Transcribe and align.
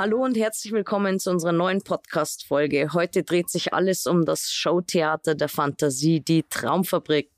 Hallo 0.00 0.24
und 0.24 0.34
herzlich 0.34 0.72
willkommen 0.72 1.20
zu 1.20 1.28
unserer 1.28 1.52
neuen 1.52 1.82
Podcast-Folge. 1.82 2.94
Heute 2.94 3.22
dreht 3.22 3.50
sich 3.50 3.74
alles 3.74 4.06
um 4.06 4.24
das 4.24 4.50
Showtheater 4.50 5.34
der 5.34 5.50
Fantasie, 5.50 6.20
die 6.20 6.42
Traumfabrik. 6.42 7.28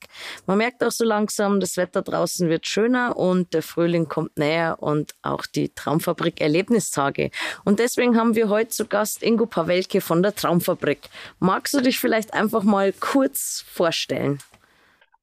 Man 0.46 0.58
merkt 0.58 0.84
auch 0.84 0.92
so 0.92 1.04
langsam, 1.04 1.58
das 1.58 1.76
Wetter 1.76 2.02
draußen 2.02 2.48
wird 2.48 2.68
schöner 2.68 3.16
und 3.16 3.52
der 3.52 3.64
Frühling 3.64 4.06
kommt 4.06 4.38
näher 4.38 4.76
und 4.78 5.10
auch 5.22 5.44
die 5.46 5.70
Traumfabrik 5.70 6.40
Erlebnistage. 6.40 7.32
Und 7.64 7.80
deswegen 7.80 8.16
haben 8.16 8.36
wir 8.36 8.48
heute 8.48 8.70
zu 8.70 8.86
Gast 8.86 9.24
Ingo 9.24 9.46
Pawelke 9.46 10.00
von 10.00 10.22
der 10.22 10.36
Traumfabrik. 10.36 11.00
Magst 11.40 11.74
du 11.74 11.80
dich 11.80 11.98
vielleicht 11.98 12.32
einfach 12.32 12.62
mal 12.62 12.92
kurz 12.92 13.64
vorstellen? 13.66 14.38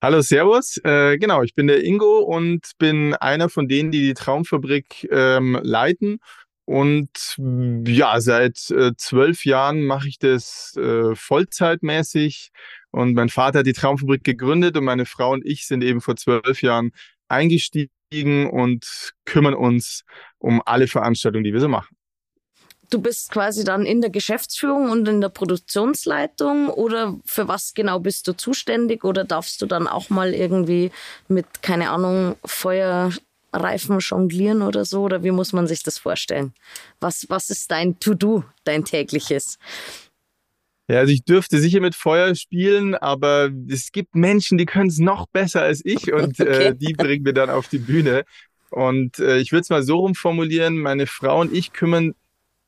Hallo, 0.02 0.20
Servus. 0.20 0.76
Äh, 0.84 1.18
genau, 1.18 1.44
ich 1.44 1.56
bin 1.56 1.68
der 1.68 1.86
Ingo 1.86 2.20
und 2.20 2.72
bin 2.80 3.14
einer 3.14 3.48
von 3.48 3.70
denen, 3.70 3.92
die 3.92 4.02
die 4.02 4.14
Traumfabrik 4.14 5.08
ähm, 5.10 5.58
leiten 5.64 6.20
und 6.70 7.36
ja, 7.88 8.22
seit 8.22 8.70
äh, 8.70 8.92
zwölf 8.96 9.44
Jahren 9.44 9.86
mache 9.86 10.08
ich 10.08 10.20
das 10.20 10.78
äh, 10.78 11.16
vollzeitmäßig. 11.16 12.52
Und 12.92 13.16
mein 13.16 13.30
Vater 13.30 13.60
hat 13.60 13.66
die 13.66 13.74
Traumfabrik 13.74 14.24
gegründet 14.24 14.78
und 14.78 14.84
meine 14.84 15.08
Frau 15.08 15.32
und 15.32 15.44
ich 15.48 15.66
sind 15.66 15.84
eben 15.84 16.00
vor 16.00 16.16
zwölf 16.16 16.62
Jahren 16.62 16.92
eingestiegen 17.28 18.48
und 18.52 19.14
kümmern 19.26 19.56
uns 19.56 20.04
um 20.38 20.62
alle 20.64 20.86
Veranstaltungen, 20.86 21.44
die 21.44 21.54
wir 21.54 21.60
so 21.60 21.70
machen. 21.70 21.98
Du 22.92 23.02
bist 23.02 23.32
quasi 23.32 23.64
dann 23.64 23.88
in 23.88 24.02
der 24.02 24.12
Geschäftsführung 24.12 24.92
und 24.92 25.08
in 25.08 25.22
der 25.22 25.30
Produktionsleitung 25.30 26.70
oder 26.70 27.18
für 27.26 27.48
was 27.48 27.74
genau 27.74 28.00
bist 28.00 28.28
du 28.28 28.34
zuständig 28.34 29.04
oder 29.04 29.24
darfst 29.24 29.64
du 29.64 29.66
dann 29.66 29.88
auch 29.88 30.12
mal 30.12 30.36
irgendwie 30.36 30.92
mit, 31.28 31.64
keine 31.64 31.90
Ahnung, 31.90 32.36
Feuer, 32.46 33.12
Reifen 33.54 34.00
jonglieren 34.00 34.62
oder 34.62 34.86
so? 34.86 35.02
Oder 35.02 35.24
wie 35.24 35.32
muss 35.32 35.54
man 35.54 35.68
sich 35.68 35.84
das 35.84 35.98
vorstellen? 35.98 36.54
Was, 37.00 37.26
was 37.30 37.50
ist 37.50 37.70
dein 37.72 38.00
To-Do, 38.00 38.44
dein 38.64 38.86
tägliches? 38.86 39.58
Ja, 40.90 41.00
also 41.00 41.14
ich 41.14 41.24
dürfte 41.24 41.60
sicher 41.60 41.82
mit 41.82 41.94
Feuer 41.94 42.34
spielen, 42.34 42.96
aber 42.96 43.52
es 43.70 43.92
gibt 43.92 44.16
Menschen, 44.16 44.58
die 44.58 44.66
können 44.66 44.90
es 44.90 44.98
noch 44.98 45.28
besser 45.28 45.62
als 45.62 45.86
ich 45.86 46.12
und 46.14 46.40
okay. 46.40 46.68
äh, 46.68 46.76
die 46.76 46.94
bringen 46.94 47.26
wir 47.26 47.34
dann 47.34 47.50
auf 47.50 47.68
die 47.68 47.78
Bühne. 47.78 48.24
Und 48.72 49.20
äh, 49.20 49.38
ich 49.38 49.52
würde 49.52 49.62
es 49.62 49.70
mal 49.70 49.84
so 49.84 49.98
rumformulieren, 49.98 50.78
meine 50.78 51.08
Frau 51.08 51.42
und 51.42 51.54
ich 51.54 51.74
kümmern 51.74 52.14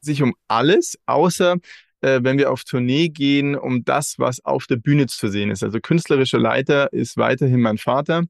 sich 0.02 0.22
um 0.22 0.36
alles, 0.48 0.98
außer 1.06 1.58
äh, 2.02 2.20
wenn 2.23 2.38
wir 2.38 2.52
auf 2.52 2.64
Tournee 2.64 3.10
gehen, 3.10 3.56
um 3.56 3.86
das, 3.86 4.18
was 4.18 4.44
auf 4.44 4.68
der 4.68 4.78
Bühne 4.78 5.08
zu 5.08 5.28
sehen 5.28 5.52
ist. 5.52 5.64
Also 5.64 5.80
künstlerischer 5.80 6.40
Leiter 6.40 6.92
ist 6.94 7.18
weiterhin 7.18 7.62
mein 7.62 7.78
Vater 7.78 8.23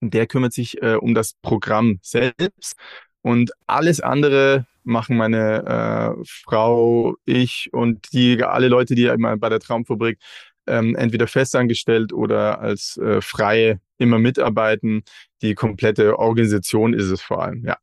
der 0.00 0.26
kümmert 0.26 0.52
sich 0.52 0.82
äh, 0.82 0.94
um 0.94 1.14
das 1.14 1.34
Programm 1.42 1.98
selbst 2.02 2.76
und 3.22 3.52
alles 3.66 4.00
andere 4.00 4.66
machen 4.84 5.16
meine 5.16 6.16
äh, 6.18 6.24
Frau, 6.26 7.14
ich 7.24 7.70
und 7.72 8.12
die 8.12 8.42
alle 8.42 8.68
Leute, 8.68 8.94
die 8.94 9.06
immer 9.06 9.36
bei 9.36 9.48
der 9.48 9.60
Traumfabrik 9.60 10.18
ähm, 10.66 10.94
entweder 10.94 11.26
festangestellt 11.26 12.12
oder 12.12 12.60
als 12.60 12.96
äh, 12.98 13.20
Freie 13.20 13.80
immer 13.98 14.18
mitarbeiten. 14.18 15.02
Die 15.42 15.54
komplette 15.54 16.18
Organisation 16.18 16.94
ist 16.94 17.10
es 17.10 17.20
vor 17.20 17.42
allem, 17.42 17.64
ja. 17.64 17.78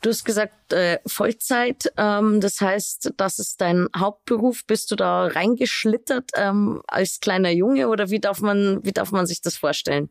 Du 0.00 0.08
hast 0.08 0.24
gesagt 0.24 0.72
äh, 0.72 0.98
Vollzeit, 1.06 1.92
ähm, 1.98 2.40
das 2.40 2.62
heißt, 2.62 3.12
das 3.18 3.38
ist 3.38 3.60
dein 3.60 3.88
Hauptberuf. 3.94 4.64
Bist 4.66 4.90
du 4.90 4.96
da 4.96 5.26
reingeschlittert 5.26 6.30
ähm, 6.34 6.80
als 6.86 7.20
kleiner 7.20 7.50
Junge 7.50 7.88
oder 7.88 8.08
wie 8.08 8.20
darf 8.20 8.40
man 8.40 8.82
wie 8.82 8.92
darf 8.92 9.12
man 9.12 9.26
sich 9.26 9.42
das 9.42 9.56
vorstellen? 9.56 10.08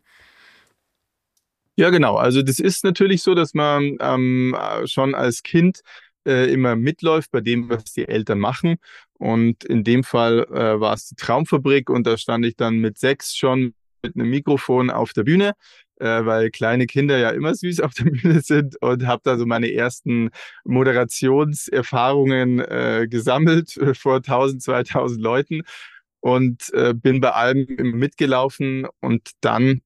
Ja, 1.80 1.90
genau. 1.92 2.18
Also 2.18 2.42
das 2.42 2.60
ist 2.60 2.84
natürlich 2.84 3.24
so, 3.24 3.36
dass 3.36 3.54
man 3.54 3.96
ähm, 4.02 4.54
schon 4.84 5.16
als 5.16 5.44
Kind 5.44 5.80
äh, 6.28 6.52
immer 6.52 6.76
mitläuft 6.76 7.32
bei 7.32 7.40
dem, 7.40 7.70
was 7.70 7.86
die 7.94 8.06
Eltern 8.06 8.40
machen. 8.40 8.76
Und 9.14 9.64
in 9.64 9.86
dem 9.86 10.04
Fall 10.04 10.46
äh, 10.52 10.78
war 10.82 10.94
es 10.94 11.08
die 11.08 11.16
Traumfabrik 11.16 11.90
und 11.90 12.06
da 12.06 12.18
stand 12.18 12.46
ich 12.46 12.58
dann 12.58 12.80
mit 12.80 12.98
sechs 12.98 13.34
schon 13.34 13.76
mit 14.04 14.14
einem 14.18 14.30
Mikrofon 14.30 14.90
auf 14.90 15.14
der 15.14 15.24
Bühne, 15.24 15.54
äh, 16.02 16.26
weil 16.26 16.52
kleine 16.52 16.86
Kinder 16.86 17.18
ja 17.18 17.30
immer 17.30 17.56
süß 17.56 17.80
auf 17.80 17.94
der 17.94 18.04
Bühne 18.12 18.42
sind 18.42 18.76
und 18.82 19.08
habe 19.08 19.22
da 19.24 19.38
so 19.38 19.46
meine 19.46 19.72
ersten 19.72 20.32
Moderationserfahrungen 20.66 22.60
äh, 22.60 23.08
gesammelt 23.10 23.78
äh, 23.78 23.94
vor 23.96 24.18
1000, 24.18 24.62
2000 24.64 25.22
Leuten 25.22 25.62
und 26.20 26.74
äh, 26.74 26.94
bin 26.94 27.22
bei 27.22 27.32
allem 27.32 27.68
mitgelaufen 27.94 28.86
und 29.00 29.30
dann 29.40 29.80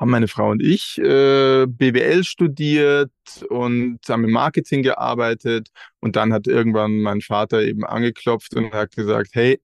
haben 0.00 0.10
meine 0.10 0.28
Frau 0.28 0.50
und 0.50 0.62
ich 0.62 0.98
äh, 0.98 1.66
BWL 1.66 2.24
studiert 2.24 3.12
und 3.50 3.98
haben 4.08 4.24
im 4.24 4.30
Marketing 4.30 4.82
gearbeitet. 4.82 5.68
Und 6.00 6.16
dann 6.16 6.32
hat 6.32 6.46
irgendwann 6.46 7.00
mein 7.00 7.20
Vater 7.20 7.62
eben 7.62 7.84
angeklopft 7.84 8.54
und 8.56 8.72
hat 8.72 8.96
gesagt, 8.96 9.30
hey, 9.34 9.60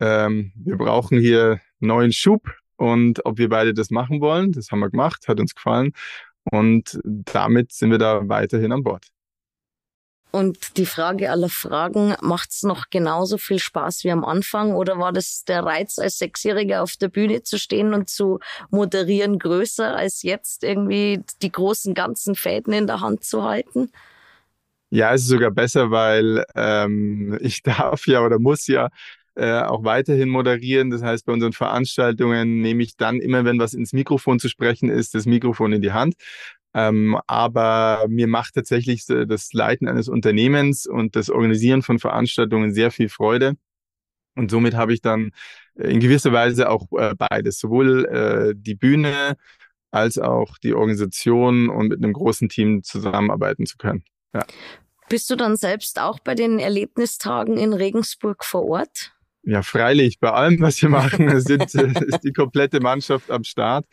ähm, 0.00 0.52
wir 0.56 0.76
brauchen 0.76 1.20
hier 1.20 1.60
neuen 1.78 2.12
Schub 2.12 2.42
und 2.76 3.24
ob 3.24 3.38
wir 3.38 3.48
beide 3.48 3.74
das 3.74 3.90
machen 3.90 4.20
wollen. 4.20 4.52
Das 4.52 4.72
haben 4.72 4.80
wir 4.80 4.90
gemacht, 4.90 5.28
hat 5.28 5.38
uns 5.40 5.54
gefallen. 5.54 5.92
Und 6.50 6.98
damit 7.04 7.72
sind 7.72 7.90
wir 7.92 7.98
da 7.98 8.28
weiterhin 8.28 8.72
an 8.72 8.82
Bord. 8.82 9.06
Und 10.32 10.76
die 10.76 10.86
Frage 10.86 11.30
aller 11.30 11.48
Fragen, 11.48 12.14
macht 12.20 12.50
es 12.50 12.62
noch 12.62 12.90
genauso 12.90 13.38
viel 13.38 13.58
Spaß 13.58 14.04
wie 14.04 14.10
am 14.10 14.24
Anfang 14.24 14.74
oder 14.74 14.98
war 14.98 15.12
das 15.12 15.44
der 15.44 15.64
Reiz, 15.64 15.98
als 15.98 16.18
Sechsjähriger 16.18 16.82
auf 16.82 16.96
der 16.96 17.08
Bühne 17.08 17.42
zu 17.42 17.58
stehen 17.58 17.94
und 17.94 18.10
zu 18.10 18.40
moderieren 18.70 19.38
größer, 19.38 19.96
als 19.96 20.22
jetzt 20.22 20.62
irgendwie 20.62 21.22
die 21.40 21.52
großen 21.52 21.94
ganzen 21.94 22.34
Fäden 22.34 22.72
in 22.74 22.86
der 22.86 23.00
Hand 23.00 23.24
zu 23.24 23.44
halten? 23.44 23.90
Ja, 24.90 25.14
es 25.14 25.22
ist 25.22 25.28
sogar 25.28 25.50
besser, 25.50 25.90
weil 25.90 26.44
ähm, 26.54 27.38
ich 27.40 27.62
darf 27.62 28.06
ja 28.06 28.20
oder 28.22 28.38
muss 28.38 28.66
ja 28.66 28.90
äh, 29.36 29.60
auch 29.60 29.84
weiterhin 29.84 30.28
moderieren. 30.28 30.90
Das 30.90 31.02
heißt, 31.02 31.26
bei 31.26 31.32
unseren 31.32 31.52
Veranstaltungen 31.52 32.60
nehme 32.60 32.82
ich 32.82 32.96
dann 32.96 33.20
immer, 33.20 33.44
wenn 33.44 33.58
was 33.58 33.74
ins 33.74 33.92
Mikrofon 33.92 34.38
zu 34.38 34.48
sprechen 34.48 34.88
ist, 34.88 35.14
das 35.14 35.26
Mikrofon 35.26 35.72
in 35.72 35.82
die 35.82 35.92
Hand. 35.92 36.14
Ähm, 36.76 37.18
aber 37.26 38.04
mir 38.06 38.26
macht 38.26 38.54
tatsächlich 38.54 39.06
das 39.06 39.54
Leiten 39.54 39.88
eines 39.88 40.10
Unternehmens 40.10 40.86
und 40.86 41.16
das 41.16 41.30
Organisieren 41.30 41.80
von 41.80 41.98
Veranstaltungen 41.98 42.74
sehr 42.74 42.90
viel 42.90 43.08
Freude. 43.08 43.54
Und 44.34 44.50
somit 44.50 44.74
habe 44.74 44.92
ich 44.92 45.00
dann 45.00 45.30
äh, 45.76 45.90
in 45.90 46.00
gewisser 46.00 46.32
Weise 46.32 46.68
auch 46.68 46.86
äh, 46.92 47.14
beides, 47.16 47.58
sowohl 47.58 48.04
äh, 48.04 48.54
die 48.54 48.74
Bühne 48.74 49.36
als 49.90 50.18
auch 50.18 50.58
die 50.58 50.74
Organisation 50.74 51.70
und 51.70 51.88
mit 51.88 52.04
einem 52.04 52.12
großen 52.12 52.50
Team 52.50 52.82
zusammenarbeiten 52.82 53.64
zu 53.64 53.78
können. 53.78 54.04
Ja. 54.34 54.44
Bist 55.08 55.30
du 55.30 55.36
dann 55.36 55.56
selbst 55.56 55.98
auch 55.98 56.18
bei 56.18 56.34
den 56.34 56.58
Erlebnistagen 56.58 57.56
in 57.56 57.72
Regensburg 57.72 58.44
vor 58.44 58.66
Ort? 58.66 59.14
Ja, 59.44 59.62
freilich. 59.62 60.18
Bei 60.20 60.32
allem, 60.32 60.60
was 60.60 60.82
wir 60.82 60.90
machen, 60.90 61.40
sind, 61.40 61.72
ist 61.74 62.20
die 62.20 62.32
komplette 62.32 62.80
Mannschaft 62.80 63.30
am 63.30 63.44
Start. 63.44 63.86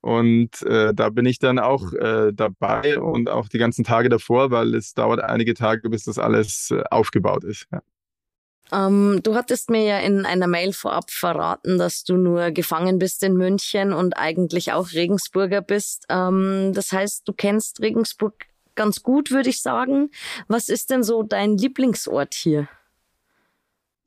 Und 0.00 0.62
äh, 0.62 0.94
da 0.94 1.10
bin 1.10 1.26
ich 1.26 1.38
dann 1.38 1.58
auch 1.58 1.92
äh, 1.92 2.32
dabei 2.32 3.00
und 3.00 3.28
auch 3.28 3.48
die 3.48 3.58
ganzen 3.58 3.84
Tage 3.84 4.08
davor, 4.08 4.50
weil 4.50 4.74
es 4.74 4.94
dauert 4.94 5.20
einige 5.20 5.54
Tage, 5.54 5.90
bis 5.90 6.04
das 6.04 6.18
alles 6.18 6.70
äh, 6.70 6.82
aufgebaut 6.90 7.44
ist. 7.44 7.66
Ja. 7.72 7.82
Ähm, 8.70 9.20
du 9.22 9.34
hattest 9.34 9.70
mir 9.70 9.82
ja 9.82 9.98
in 9.98 10.26
einer 10.26 10.46
Mail 10.46 10.72
vorab 10.72 11.10
verraten, 11.10 11.78
dass 11.78 12.04
du 12.04 12.16
nur 12.16 12.50
gefangen 12.50 12.98
bist 12.98 13.22
in 13.22 13.34
München 13.34 13.92
und 13.92 14.16
eigentlich 14.16 14.72
auch 14.72 14.92
Regensburger 14.92 15.62
bist. 15.62 16.04
Ähm, 16.08 16.72
das 16.74 16.92
heißt, 16.92 17.26
du 17.26 17.32
kennst 17.32 17.80
Regensburg 17.80 18.34
ganz 18.74 19.02
gut, 19.02 19.30
würde 19.30 19.48
ich 19.50 19.62
sagen. 19.62 20.10
Was 20.46 20.68
ist 20.68 20.90
denn 20.90 21.02
so 21.02 21.22
dein 21.22 21.56
Lieblingsort 21.56 22.34
hier? 22.34 22.68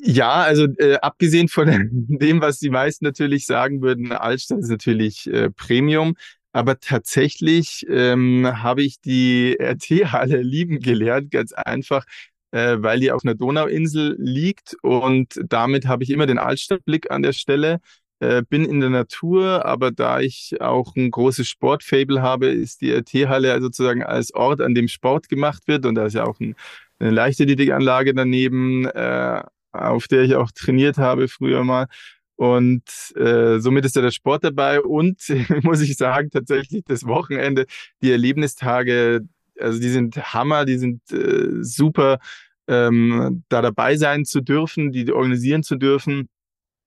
Ja, 0.03 0.41
also 0.41 0.66
äh, 0.78 0.95
abgesehen 0.95 1.47
von 1.47 1.67
dem, 1.91 2.41
was 2.41 2.59
die 2.59 2.72
meisten 2.72 3.06
natürlich 3.06 3.45
sagen 3.45 3.81
würden, 3.81 4.12
Altstadt 4.12 4.59
ist 4.59 4.69
natürlich 4.69 5.28
äh, 5.28 5.51
Premium. 5.51 6.16
Aber 6.53 6.79
tatsächlich 6.79 7.86
ähm, 7.89 8.48
habe 8.62 8.83
ich 8.83 9.00
die 9.00 9.57
RT-Halle 9.62 10.42
lieben 10.42 10.80
gelernt, 10.80 11.31
ganz 11.31 11.53
einfach, 11.53 12.06
äh, 12.51 12.77
weil 12.80 13.00
die 13.00 13.12
auf 13.12 13.24
einer 13.24 13.36
Donauinsel 13.36 14.15
liegt 14.19 14.75
und 14.81 15.39
damit 15.48 15.86
habe 15.88 16.03
ich 16.03 16.09
immer 16.09 16.25
den 16.25 16.39
Altstadtblick 16.39 17.12
an 17.12 17.21
der 17.21 17.33
Stelle. 17.33 17.80
Äh, 18.19 18.44
bin 18.48 18.65
in 18.65 18.81
der 18.81 18.89
Natur, 18.89 19.65
aber 19.65 19.92
da 19.92 20.19
ich 20.19 20.62
auch 20.62 20.95
ein 20.95 21.09
großes 21.12 21.48
Sportfable 21.48 22.21
habe, 22.21 22.48
ist 22.48 22.81
die 22.81 22.92
RT-Halle 22.92 23.62
sozusagen 23.62 24.03
als 24.03 24.33
Ort, 24.33 24.62
an 24.62 24.75
dem 24.75 24.88
Sport 24.88 25.30
gemacht 25.30 25.63
wird 25.68 25.86
und 25.86 25.95
da 25.95 26.06
ist 26.06 26.13
ja 26.13 26.25
auch 26.25 26.39
ein, 26.39 26.56
eine 27.00 27.12
Leichtathletikanlage 27.12 28.13
daneben. 28.13 28.86
Äh, 28.86 29.44
auf 29.71 30.07
der 30.07 30.23
ich 30.23 30.35
auch 30.35 30.51
trainiert 30.51 30.97
habe 30.97 31.27
früher 31.27 31.63
mal. 31.63 31.88
Und 32.35 32.83
äh, 33.15 33.59
somit 33.59 33.85
ist 33.85 33.95
ja 33.95 34.01
der 34.01 34.12
Sport 34.12 34.44
dabei 34.44 34.81
und 34.81 35.21
muss 35.63 35.81
ich 35.81 35.95
sagen, 35.95 36.31
tatsächlich 36.31 36.83
das 36.88 37.06
Wochenende, 37.06 37.65
die 38.01 38.12
Erlebnistage, 38.12 39.21
also 39.59 39.79
die 39.79 39.89
sind 39.89 40.18
Hammer, 40.33 40.65
die 40.65 40.77
sind 40.77 41.01
äh, 41.12 41.62
super, 41.62 42.19
ähm, 42.68 43.44
da 43.50 43.62
dabei 43.62 43.95
sein 43.95 44.25
zu 44.25 44.41
dürfen, 44.41 44.91
die 44.91 45.12
organisieren 45.12 45.62
zu 45.62 45.75
dürfen. 45.75 46.29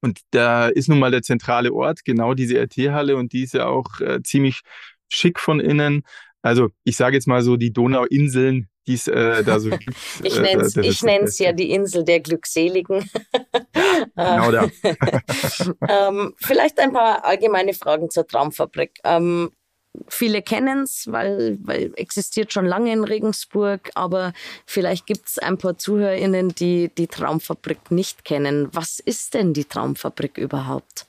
Und 0.01 0.21
da 0.33 0.69
ist 0.69 0.89
nun 0.89 0.99
mal 0.99 1.11
der 1.11 1.23
zentrale 1.23 1.73
Ort, 1.73 2.05
genau 2.05 2.35
diese 2.35 2.59
RT-Halle 2.61 3.17
und 3.17 3.33
die 3.33 3.45
ist 3.45 3.55
ja 3.55 3.67
auch 3.67 4.01
äh, 4.01 4.23
ziemlich 4.23 4.61
schick 5.09 5.39
von 5.39 5.61
innen. 5.61 6.03
Also 6.43 6.71
ich 6.85 6.97
sage 6.97 7.17
jetzt 7.17 7.29
mal 7.29 7.43
so, 7.43 7.57
die 7.57 7.73
Donauinseln 7.73 8.69
die 8.87 8.95
es 8.95 9.09
äh, 9.09 9.43
da 9.43 9.61
so 9.61 9.71
gibt. 9.79 9.97
ich 10.23 10.39
nenne 10.39 11.25
es 11.25 11.41
äh, 11.41 11.45
ja 11.45 11.53
die 11.53 11.71
Insel 11.71 12.05
der 12.05 12.21
Glückseligen. 12.21 13.09
genau 14.17 14.51
da. 14.51 14.69
ähm, 16.09 16.35
vielleicht 16.39 16.79
ein 16.81 16.93
paar 16.93 17.25
allgemeine 17.25 17.75
Fragen 17.75 18.11
zur 18.11 18.27
Traumfabrik. 18.27 18.99
Ähm, 19.05 19.51
viele 20.09 20.43
kennen 20.43 20.83
es, 20.83 21.11
weil, 21.11 21.59
weil 21.63 21.93
existiert 21.97 22.53
schon 22.53 22.67
lange 22.67 22.93
in 22.93 23.05
Regensburg, 23.05 23.91
aber 23.95 24.33
vielleicht 24.67 25.07
gibt 25.07 25.29
es 25.29 25.39
ein 25.39 25.59
paar 25.59 25.79
ZuhörerInnen, 25.79 26.51
die 26.51 26.91
die 26.97 27.07
Traumfabrik 27.07 27.91
nicht 27.91 28.25
kennen. 28.25 28.69
Was 28.73 28.99
ist 28.99 29.35
denn 29.35 29.53
die 29.55 29.65
Traumfabrik 29.65 30.37
überhaupt? 30.37 31.07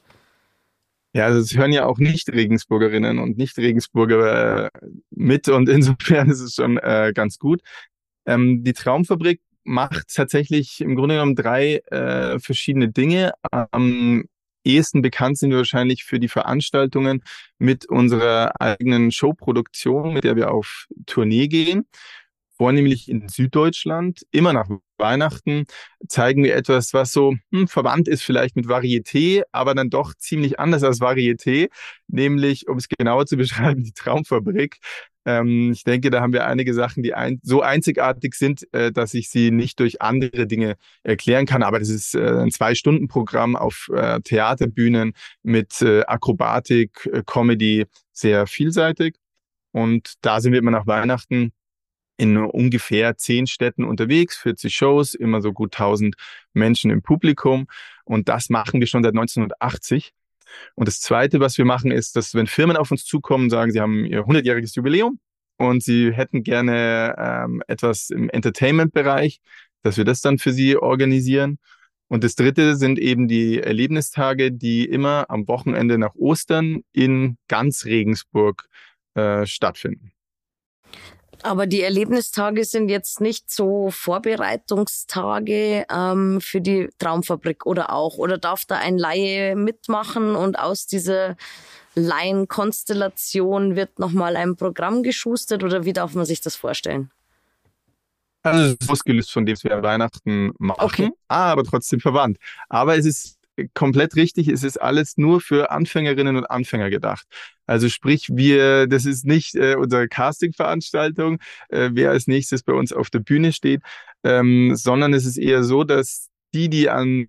Ja, 1.16 1.28
also 1.28 1.40
es 1.40 1.56
hören 1.56 1.72
ja 1.72 1.86
auch 1.86 1.98
nicht 1.98 2.30
Regensburgerinnen 2.30 3.20
und 3.20 3.38
nicht 3.38 3.58
Regensburger 3.58 4.66
äh, 4.66 4.70
mit 5.12 5.48
und 5.48 5.70
insofern 5.70 6.30
ist 6.30 6.42
es 6.42 6.56
schon 6.56 6.78
äh, 6.78 7.14
ganz 7.16 7.40
gut. 7.40 7.62
Ähm, 8.26 8.66
die 8.66 8.74
Traumfabrik 8.74 9.40
macht 9.64 10.14
tatsächlich 10.14 10.82
im 10.82 10.96
Grunde 10.96 11.16
genommen 11.16 11.36
drei 11.36 11.78
äh, 11.90 12.38
verschiedene 12.40 12.90
Dinge. 12.90 13.32
Am 13.50 14.26
ehesten 14.66 15.02
bekannt 15.02 15.38
sind 15.38 15.52
wir 15.52 15.60
wahrscheinlich 15.60 16.04
für 16.04 16.20
die 16.20 16.28
Veranstaltungen 16.28 17.24
mit 17.60 17.86
unserer 17.86 18.60
eigenen 18.60 19.10
Showproduktion, 19.12 20.14
mit 20.14 20.26
der 20.26 20.36
wir 20.36 20.52
auf 20.52 20.88
Tournee 21.06 21.48
gehen 21.48 21.88
vornehmlich 22.58 23.10
in 23.10 23.28
Süddeutschland, 23.28 24.22
immer 24.32 24.54
nach 24.54 24.70
Weihnachten, 24.98 25.66
zeigen 26.08 26.44
wir 26.44 26.56
etwas, 26.56 26.94
was 26.94 27.12
so 27.12 27.36
hm, 27.52 27.68
verwandt 27.68 28.08
ist 28.08 28.24
vielleicht 28.24 28.56
mit 28.56 28.66
Varieté, 28.66 29.44
aber 29.52 29.76
dann 29.76 29.90
doch 29.90 30.14
ziemlich 30.16 30.60
anders 30.60 30.84
als 30.84 31.02
Varieté, 31.02 31.70
nämlich, 32.08 32.68
um 32.68 32.78
es 32.78 32.88
genauer 32.88 33.26
zu 33.26 33.38
beschreiben, 33.38 33.84
die 33.84 33.94
Traumfabrik. 33.94 34.78
Ähm, 35.26 35.72
ich 35.72 35.84
denke, 35.84 36.12
da 36.12 36.22
haben 36.22 36.34
wir 36.34 36.46
einige 36.46 36.74
Sachen, 36.74 37.02
die 37.04 37.14
ein, 37.16 37.40
so 37.44 37.62
einzigartig 37.62 38.36
sind, 38.36 38.72
äh, 38.74 38.92
dass 38.92 39.14
ich 39.16 39.30
sie 39.30 39.52
nicht 39.52 39.80
durch 39.80 40.02
andere 40.02 40.46
Dinge 40.48 40.76
erklären 41.04 41.46
kann. 41.48 41.64
Aber 41.64 41.80
das 41.80 41.90
ist 41.90 42.16
äh, 42.16 42.42
ein 42.42 42.52
Zwei-Stunden-Programm 42.52 43.56
auf 43.56 43.90
äh, 43.94 44.22
Theaterbühnen 44.22 45.14
mit 45.42 45.82
äh, 45.82 46.04
Akrobatik, 46.06 47.10
äh, 47.12 47.24
Comedy, 47.26 47.86
sehr 48.12 48.46
vielseitig. 48.48 49.16
Und 49.72 50.14
da 50.22 50.40
sind 50.40 50.54
wir 50.54 50.60
immer 50.60 50.72
nach 50.72 50.88
Weihnachten 50.88 51.52
in 52.18 52.38
ungefähr 52.38 53.18
zehn 53.18 53.48
Städten 53.48 53.84
unterwegs, 53.84 54.38
40 54.38 54.76
Shows, 54.76 55.14
immer 55.14 55.42
so 55.42 55.52
gut 55.52 55.74
1000 55.74 56.16
Menschen 56.54 56.92
im 56.92 57.02
Publikum. 57.02 57.68
Und 58.06 58.30
das 58.30 58.50
machen 58.50 58.80
wir 58.80 58.88
schon 58.88 59.04
seit 59.04 59.14
1980. 59.14 60.14
Und 60.76 60.88
das 60.88 61.02
Zweite, 61.02 61.40
was 61.40 61.58
wir 61.58 61.66
machen, 61.66 61.92
ist, 61.92 62.16
dass 62.16 62.34
wenn 62.34 62.48
Firmen 62.48 62.78
auf 62.78 62.92
uns 62.92 63.06
zukommen, 63.06 63.50
sagen, 63.50 63.72
sie 63.72 63.82
haben 63.82 64.06
ihr 64.06 64.22
100-jähriges 64.22 64.76
Jubiläum 64.76 65.20
und 65.58 65.84
sie 65.84 66.12
hätten 66.14 66.44
gerne 66.44 67.16
ähm, 67.18 67.62
etwas 67.68 68.10
im 68.10 68.30
Entertainment-Bereich, 68.30 69.40
dass 69.82 69.98
wir 69.98 70.06
das 70.06 70.22
dann 70.22 70.38
für 70.38 70.54
sie 70.54 70.78
organisieren. 70.78 71.60
Und 72.08 72.24
das 72.24 72.36
Dritte 72.36 72.76
sind 72.76 73.00
eben 73.00 73.28
die 73.28 73.60
Erlebnistage, 73.60 74.52
die 74.52 74.86
immer 74.86 75.26
am 75.30 75.48
Wochenende 75.48 75.98
nach 75.98 76.16
Ostern 76.16 76.82
in 76.94 77.38
ganz 77.48 77.86
Regensburg 77.86 78.68
äh, 79.16 79.46
stattfinden. 79.46 80.15
Aber 81.46 81.68
die 81.68 81.84
Erlebnistage 81.84 82.66
sind 82.66 82.90
jetzt 82.90 83.22
nicht 83.22 83.52
so 83.52 83.92
Vorbereitungstage 83.92 85.86
ähm, 85.92 86.42
für 86.42 86.60
die 86.60 86.90
Traumfabrik 86.98 87.68
oder 87.68 87.94
auch? 87.94 88.18
Oder 88.18 88.40
darf 88.40 88.66
da 88.66 88.78
ein 88.78 88.98
Laie 88.98 89.56
mitmachen 89.56 90.36
und 90.36 90.58
aus 90.58 90.88
dieser 90.88 91.36
Laienkonstellation 91.94 93.76
wird 93.76 94.00
nochmal 94.00 94.38
ein 94.38 94.56
Programm 94.56 95.04
geschustert 95.04 95.64
oder 95.64 95.86
wie 95.86 95.94
darf 95.94 96.16
man 96.16 96.26
sich 96.26 96.42
das 96.42 96.56
vorstellen? 96.56 97.12
Also 98.42 98.64
es 98.64 98.72
ist 98.80 98.90
losgelöst 98.90 99.32
von 99.32 99.46
dem, 99.46 99.54
was 99.54 99.64
wir 99.64 99.76
an 99.76 99.84
Weihnachten 99.84 100.52
machen, 100.58 100.80
okay. 100.84 101.12
aber 101.28 101.64
trotzdem 101.64 102.00
verwandt. 102.00 102.40
Aber 102.70 102.98
es 102.98 103.06
ist 103.06 103.38
komplett 103.74 104.16
richtig, 104.16 104.48
es 104.48 104.64
ist 104.64 104.82
alles 104.82 105.18
nur 105.18 105.42
für 105.42 105.72
Anfängerinnen 105.72 106.36
und 106.36 106.46
Anfänger 106.46 106.90
gedacht. 106.90 107.26
Also 107.66 107.90
sprich, 107.90 108.30
wir, 108.32 108.88
das 108.88 109.06
ist 109.06 109.26
nicht 109.26 109.56
äh, 109.56 109.76
unsere 109.76 110.08
Casting-Veranstaltung, 110.08 111.40
äh, 111.70 111.90
wer 111.94 112.12
als 112.12 112.28
nächstes 112.28 112.64
bei 112.64 112.74
uns 112.74 112.94
auf 112.94 113.10
der 113.10 113.20
Bühne 113.20 113.54
steht, 113.54 113.82
ähm, 114.24 114.76
sondern 114.76 115.14
es 115.14 115.26
ist 115.26 115.38
eher 115.38 115.64
so, 115.64 115.84
dass 115.84 116.30
die, 116.54 116.70
die 116.70 116.90
an 116.90 117.28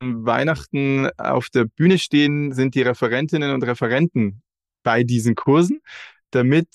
Weihnachten 0.00 1.08
auf 1.16 1.48
der 1.48 1.64
Bühne 1.64 1.98
stehen, 1.98 2.52
sind 2.52 2.74
die 2.74 2.82
Referentinnen 2.82 3.52
und 3.52 3.64
Referenten 3.64 4.42
bei 4.82 5.04
diesen 5.04 5.34
Kursen, 5.34 5.80
damit 6.30 6.68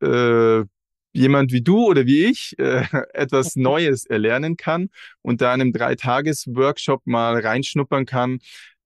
äh, 0.00 0.64
jemand 1.12 1.52
wie 1.52 1.62
du 1.62 1.86
oder 1.86 2.06
wie 2.06 2.24
ich 2.24 2.58
äh, 2.58 2.84
etwas 3.12 3.56
Neues 3.56 4.06
erlernen 4.06 4.56
kann 4.56 4.88
und 5.22 5.40
da 5.40 5.54
in 5.54 5.60
einem 5.60 5.72
Dreitages-Workshop 5.72 7.02
mal 7.06 7.38
reinschnuppern 7.38 8.06
kann, 8.06 8.38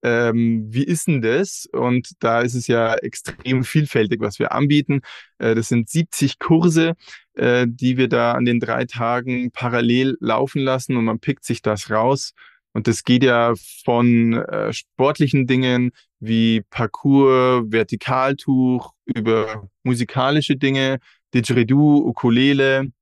ähm, 0.02 0.66
wie 0.68 0.84
ist 0.84 1.08
denn 1.08 1.22
das? 1.22 1.66
Und 1.72 2.10
da 2.20 2.40
ist 2.40 2.54
es 2.54 2.66
ja 2.66 2.94
extrem 2.94 3.64
vielfältig, 3.64 4.20
was 4.20 4.38
wir 4.38 4.52
anbieten. 4.52 5.00
Äh, 5.38 5.54
das 5.54 5.68
sind 5.68 5.88
70 5.88 6.38
Kurse, 6.38 6.94
äh, 7.34 7.66
die 7.68 7.96
wir 7.96 8.08
da 8.08 8.32
an 8.32 8.44
den 8.44 8.60
drei 8.60 8.84
Tagen 8.84 9.50
parallel 9.52 10.16
laufen 10.20 10.60
lassen 10.62 10.96
und 10.96 11.04
man 11.06 11.18
pickt 11.18 11.44
sich 11.44 11.62
das 11.62 11.90
raus. 11.90 12.34
Und 12.72 12.86
das 12.88 13.04
geht 13.04 13.24
ja 13.24 13.54
von 13.84 14.34
äh, 14.34 14.72
sportlichen 14.72 15.46
Dingen 15.46 15.92
wie 16.20 16.62
Parcours, 16.70 17.64
Vertikaltuch 17.70 18.92
über 19.06 19.68
musikalische 19.82 20.56
Dinge, 20.56 20.98
Didgeridoo, 21.36 21.98
Ukulele 21.98 22.92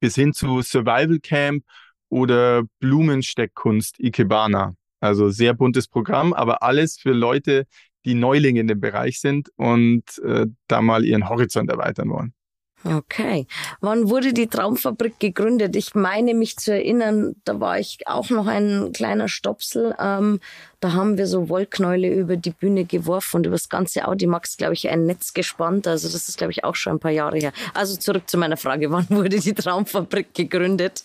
bis 0.00 0.16
hin 0.16 0.32
zu 0.32 0.60
Survival 0.62 1.20
Camp 1.20 1.64
oder 2.08 2.64
Blumensteckkunst, 2.80 4.00
Ikebana. 4.00 4.74
Also 5.00 5.30
sehr 5.30 5.54
buntes 5.54 5.86
Programm, 5.86 6.32
aber 6.32 6.62
alles 6.62 6.98
für 6.98 7.12
Leute, 7.12 7.66
die 8.04 8.14
Neulinge 8.14 8.60
in 8.60 8.66
dem 8.66 8.80
Bereich 8.80 9.20
sind 9.20 9.50
und 9.56 10.02
äh, 10.24 10.46
da 10.66 10.82
mal 10.82 11.04
ihren 11.04 11.28
Horizont 11.28 11.70
erweitern 11.70 12.10
wollen. 12.10 12.34
Okay. 12.82 13.46
Wann 13.80 14.08
wurde 14.08 14.32
die 14.32 14.46
Traumfabrik 14.46 15.18
gegründet? 15.18 15.76
Ich 15.76 15.94
meine 15.94 16.32
mich 16.32 16.56
zu 16.56 16.72
erinnern, 16.72 17.36
da 17.44 17.60
war 17.60 17.78
ich 17.78 17.98
auch 18.06 18.30
noch 18.30 18.46
ein 18.46 18.92
kleiner 18.92 19.28
Stopsel. 19.28 19.94
Ähm, 19.98 20.40
da 20.80 20.94
haben 20.94 21.18
wir 21.18 21.26
so 21.26 21.50
Wollknäule 21.50 22.08
über 22.08 22.38
die 22.38 22.52
Bühne 22.52 22.86
geworfen 22.86 23.36
und 23.36 23.46
über 23.46 23.56
das 23.56 23.68
ganze 23.68 24.08
Audimax, 24.08 24.56
glaube 24.56 24.72
ich, 24.72 24.88
ein 24.88 25.04
Netz 25.04 25.34
gespannt. 25.34 25.86
Also 25.86 26.08
das 26.08 26.26
ist, 26.28 26.38
glaube 26.38 26.52
ich, 26.52 26.64
auch 26.64 26.74
schon 26.74 26.94
ein 26.94 27.00
paar 27.00 27.10
Jahre 27.10 27.36
her. 27.36 27.52
Also 27.74 27.96
zurück 27.96 28.30
zu 28.30 28.38
meiner 28.38 28.56
Frage, 28.56 28.90
wann 28.90 29.06
wurde 29.10 29.38
die 29.38 29.54
Traumfabrik 29.54 30.32
gegründet? 30.32 31.04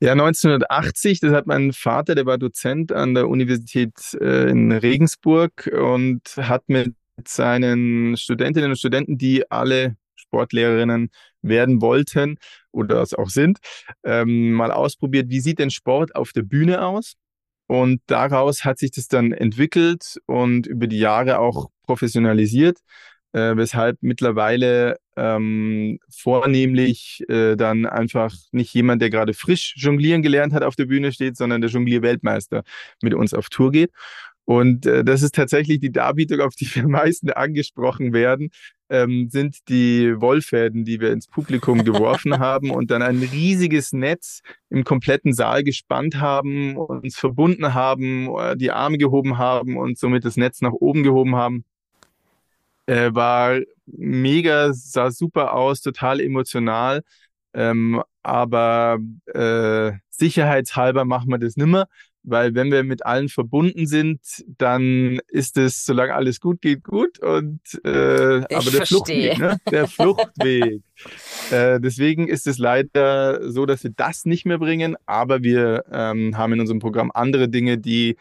Ja, 0.00 0.12
1980, 0.12 1.18
das 1.18 1.32
hat 1.32 1.48
mein 1.48 1.72
Vater, 1.72 2.14
der 2.14 2.24
war 2.24 2.38
Dozent 2.38 2.92
an 2.92 3.14
der 3.14 3.28
Universität 3.28 3.94
äh, 4.20 4.48
in 4.48 4.70
Regensburg 4.70 5.68
und 5.76 6.22
hat 6.36 6.68
mit 6.68 6.94
seinen 7.26 8.16
Studentinnen 8.16 8.70
und 8.70 8.76
Studenten, 8.76 9.18
die 9.18 9.50
alle 9.50 9.96
Sportlehrerinnen 10.28 11.10
werden 11.42 11.80
wollten 11.80 12.36
oder 12.70 13.02
es 13.02 13.14
auch 13.14 13.30
sind, 13.30 13.58
ähm, 14.04 14.52
mal 14.52 14.70
ausprobiert, 14.70 15.28
wie 15.28 15.40
sieht 15.40 15.58
denn 15.58 15.70
Sport 15.70 16.14
auf 16.14 16.32
der 16.32 16.42
Bühne 16.42 16.84
aus? 16.84 17.14
Und 17.66 18.00
daraus 18.06 18.64
hat 18.64 18.78
sich 18.78 18.92
das 18.92 19.08
dann 19.08 19.32
entwickelt 19.32 20.18
und 20.26 20.66
über 20.66 20.86
die 20.86 20.98
Jahre 20.98 21.38
auch 21.38 21.68
professionalisiert, 21.82 22.78
äh, 23.32 23.56
weshalb 23.56 23.98
mittlerweile 24.00 24.98
ähm, 25.16 25.98
vornehmlich 26.08 27.24
äh, 27.28 27.56
dann 27.56 27.84
einfach 27.84 28.34
nicht 28.52 28.72
jemand, 28.72 29.02
der 29.02 29.10
gerade 29.10 29.34
frisch 29.34 29.74
jonglieren 29.76 30.22
gelernt 30.22 30.54
hat, 30.54 30.62
auf 30.62 30.76
der 30.76 30.86
Bühne 30.86 31.12
steht, 31.12 31.36
sondern 31.36 31.60
der 31.60 31.70
Jonglier-Weltmeister 31.70 32.62
mit 33.02 33.12
uns 33.12 33.34
auf 33.34 33.50
Tour 33.50 33.70
geht. 33.70 33.90
Und 34.46 34.86
äh, 34.86 35.04
das 35.04 35.20
ist 35.20 35.34
tatsächlich 35.34 35.78
die 35.80 35.92
Darbietung, 35.92 36.40
auf 36.40 36.54
die 36.54 36.74
wir 36.74 36.84
am 36.84 36.92
meisten 36.92 37.30
angesprochen 37.30 38.14
werden, 38.14 38.48
ähm, 38.90 39.28
sind 39.30 39.68
die 39.68 40.20
Wollfäden, 40.20 40.84
die 40.84 41.00
wir 41.00 41.12
ins 41.12 41.26
Publikum 41.26 41.84
geworfen 41.84 42.38
haben 42.38 42.70
und 42.70 42.90
dann 42.90 43.02
ein 43.02 43.18
riesiges 43.18 43.92
Netz 43.92 44.42
im 44.70 44.84
kompletten 44.84 45.32
Saal 45.32 45.64
gespannt 45.64 46.16
haben, 46.16 46.76
uns 46.76 47.16
verbunden 47.16 47.74
haben, 47.74 48.28
äh, 48.36 48.56
die 48.56 48.70
Arme 48.70 48.98
gehoben 48.98 49.38
haben 49.38 49.76
und 49.76 49.98
somit 49.98 50.24
das 50.24 50.36
Netz 50.36 50.60
nach 50.60 50.72
oben 50.72 51.02
gehoben 51.02 51.36
haben. 51.36 51.64
Äh, 52.86 53.14
war 53.14 53.60
mega, 53.86 54.72
sah 54.72 55.10
super 55.10 55.52
aus, 55.54 55.82
total 55.82 56.20
emotional. 56.20 57.02
Ähm, 57.54 58.02
aber 58.22 58.98
äh, 59.26 59.92
sicherheitshalber 60.10 61.04
machen 61.04 61.30
wir 61.30 61.38
das 61.38 61.56
nimmer 61.56 61.86
weil 62.22 62.54
wenn 62.54 62.70
wir 62.70 62.84
mit 62.84 63.06
allen 63.06 63.28
verbunden 63.28 63.86
sind, 63.86 64.20
dann 64.58 65.20
ist 65.28 65.56
es, 65.56 65.84
solange 65.84 66.14
alles 66.14 66.40
gut 66.40 66.60
geht, 66.60 66.84
gut. 66.84 67.18
Und 67.20 67.60
äh, 67.84 67.88
aber 67.88 68.46
der 68.48 68.62
verstehe. 68.62 68.86
Fluchtweg, 68.86 69.38
ne? 69.38 69.60
der 69.70 69.86
Fluchtweg. 69.86 70.82
äh, 71.50 71.80
deswegen 71.80 72.28
ist 72.28 72.46
es 72.46 72.58
leider 72.58 73.50
so, 73.50 73.66
dass 73.66 73.84
wir 73.84 73.92
das 73.96 74.24
nicht 74.24 74.44
mehr 74.44 74.58
bringen, 74.58 74.96
aber 75.06 75.42
wir 75.42 75.84
ähm, 75.90 76.36
haben 76.36 76.52
in 76.54 76.60
unserem 76.60 76.80
Programm 76.80 77.10
andere 77.12 77.48
Dinge, 77.48 77.78
die 77.78 78.16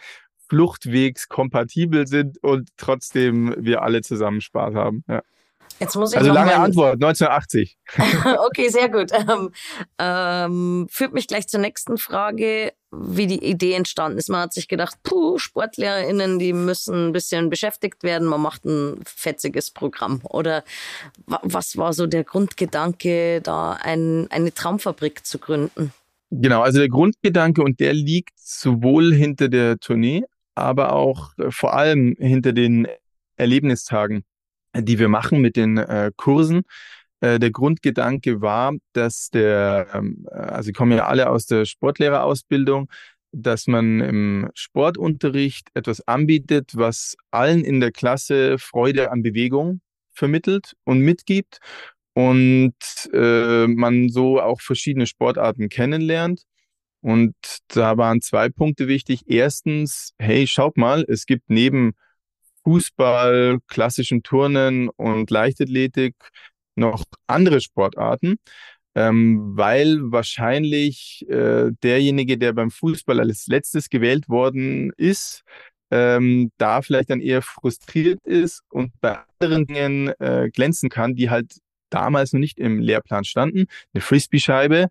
fluchtwegskompatibel 0.49 2.07
sind 2.07 2.41
und 2.41 2.69
trotzdem 2.77 3.53
wir 3.57 3.81
alle 3.81 4.01
zusammen 4.01 4.41
Spaß 4.41 4.75
haben. 4.75 5.03
Ja. 5.07 5.21
Jetzt 5.79 5.95
muss 5.95 6.11
ich 6.11 6.17
also 6.17 6.31
lange 6.31 6.51
mal... 6.51 6.65
Antwort, 6.65 6.93
1980. 6.95 7.77
okay, 8.47 8.69
sehr 8.69 8.89
gut. 8.89 9.11
Ähm, 9.11 9.51
ähm, 9.99 10.87
führt 10.89 11.13
mich 11.13 11.27
gleich 11.27 11.47
zur 11.47 11.59
nächsten 11.59 11.97
Frage, 11.97 12.73
wie 12.91 13.27
die 13.27 13.43
Idee 13.43 13.73
entstanden 13.73 14.17
ist. 14.17 14.29
Man 14.29 14.41
hat 14.41 14.53
sich 14.53 14.67
gedacht, 14.67 14.97
puh, 15.03 15.37
SportlehrerInnen, 15.37 16.39
die 16.39 16.53
müssen 16.53 17.07
ein 17.07 17.11
bisschen 17.11 17.49
beschäftigt 17.49 18.03
werden, 18.03 18.27
man 18.27 18.41
macht 18.41 18.65
ein 18.65 19.01
fetziges 19.05 19.71
Programm. 19.71 20.21
Oder 20.23 20.63
was 21.25 21.77
war 21.77 21.93
so 21.93 22.07
der 22.07 22.23
Grundgedanke, 22.23 23.41
da 23.41 23.73
ein, 23.73 24.27
eine 24.29 24.53
Traumfabrik 24.53 25.25
zu 25.25 25.39
gründen? 25.39 25.93
Genau, 26.29 26.61
also 26.61 26.79
der 26.79 26.89
Grundgedanke 26.89 27.61
und 27.61 27.79
der 27.79 27.93
liegt 27.93 28.37
sowohl 28.37 29.13
hinter 29.13 29.49
der 29.49 29.79
Tournee, 29.79 30.23
aber 30.55 30.93
auch 30.93 31.37
äh, 31.37 31.51
vor 31.51 31.73
allem 31.73 32.15
hinter 32.19 32.53
den 32.53 32.87
Erlebnistagen 33.37 34.23
die 34.81 34.99
wir 34.99 35.09
machen 35.09 35.39
mit 35.41 35.55
den 35.55 35.77
äh, 35.77 36.11
Kursen. 36.15 36.63
Äh, 37.19 37.39
der 37.39 37.51
Grundgedanke 37.51 38.41
war, 38.41 38.73
dass 38.93 39.29
der, 39.29 39.87
ähm, 39.93 40.27
also 40.31 40.71
kommen 40.71 40.97
ja 40.97 41.07
alle 41.07 41.29
aus 41.29 41.45
der 41.47 41.65
Sportlehrerausbildung, 41.65 42.89
dass 43.31 43.67
man 43.67 43.99
im 44.01 44.49
Sportunterricht 44.53 45.69
etwas 45.73 46.07
anbietet, 46.07 46.71
was 46.75 47.15
allen 47.31 47.63
in 47.63 47.79
der 47.79 47.91
Klasse 47.91 48.57
Freude 48.57 49.11
an 49.11 49.21
Bewegung 49.23 49.81
vermittelt 50.11 50.73
und 50.85 50.99
mitgibt 50.99 51.59
und 52.13 52.73
äh, 53.13 53.67
man 53.67 54.09
so 54.09 54.41
auch 54.41 54.61
verschiedene 54.61 55.07
Sportarten 55.07 55.69
kennenlernt. 55.69 56.43
Und 57.01 57.35
da 57.67 57.97
waren 57.97 58.21
zwei 58.21 58.49
Punkte 58.49 58.87
wichtig. 58.87 59.23
Erstens, 59.27 60.13
hey, 60.17 60.47
schaut 60.47 60.77
mal, 60.77 61.05
es 61.07 61.25
gibt 61.25 61.49
neben 61.49 61.93
Fußball, 62.63 63.59
klassischen 63.67 64.23
Turnen 64.23 64.89
und 64.89 65.29
Leichtathletik 65.29 66.15
noch 66.77 67.03
andere 67.27 67.61
Sportarten, 67.61 68.37
ähm, 68.95 69.53
weil 69.55 69.99
wahrscheinlich 70.11 71.25
äh, 71.29 71.71
derjenige, 71.83 72.37
der 72.37 72.53
beim 72.53 72.71
Fußball 72.71 73.19
als 73.19 73.47
letztes 73.47 73.89
gewählt 73.89 74.29
worden 74.29 74.91
ist, 74.97 75.43
ähm, 75.91 76.51
da 76.57 76.81
vielleicht 76.81 77.09
dann 77.09 77.21
eher 77.21 77.41
frustriert 77.41 78.19
ist 78.23 78.61
und 78.69 78.91
bei 78.99 79.19
anderen 79.39 79.65
Dingen 79.65 80.09
äh, 80.19 80.49
glänzen 80.51 80.89
kann, 80.89 81.15
die 81.15 81.29
halt 81.29 81.59
damals 81.89 82.33
noch 82.33 82.39
nicht 82.39 82.59
im 82.59 82.79
Lehrplan 82.79 83.23
standen. 83.23 83.67
Eine 83.93 84.01
Frisbee-Scheibe 84.01 84.87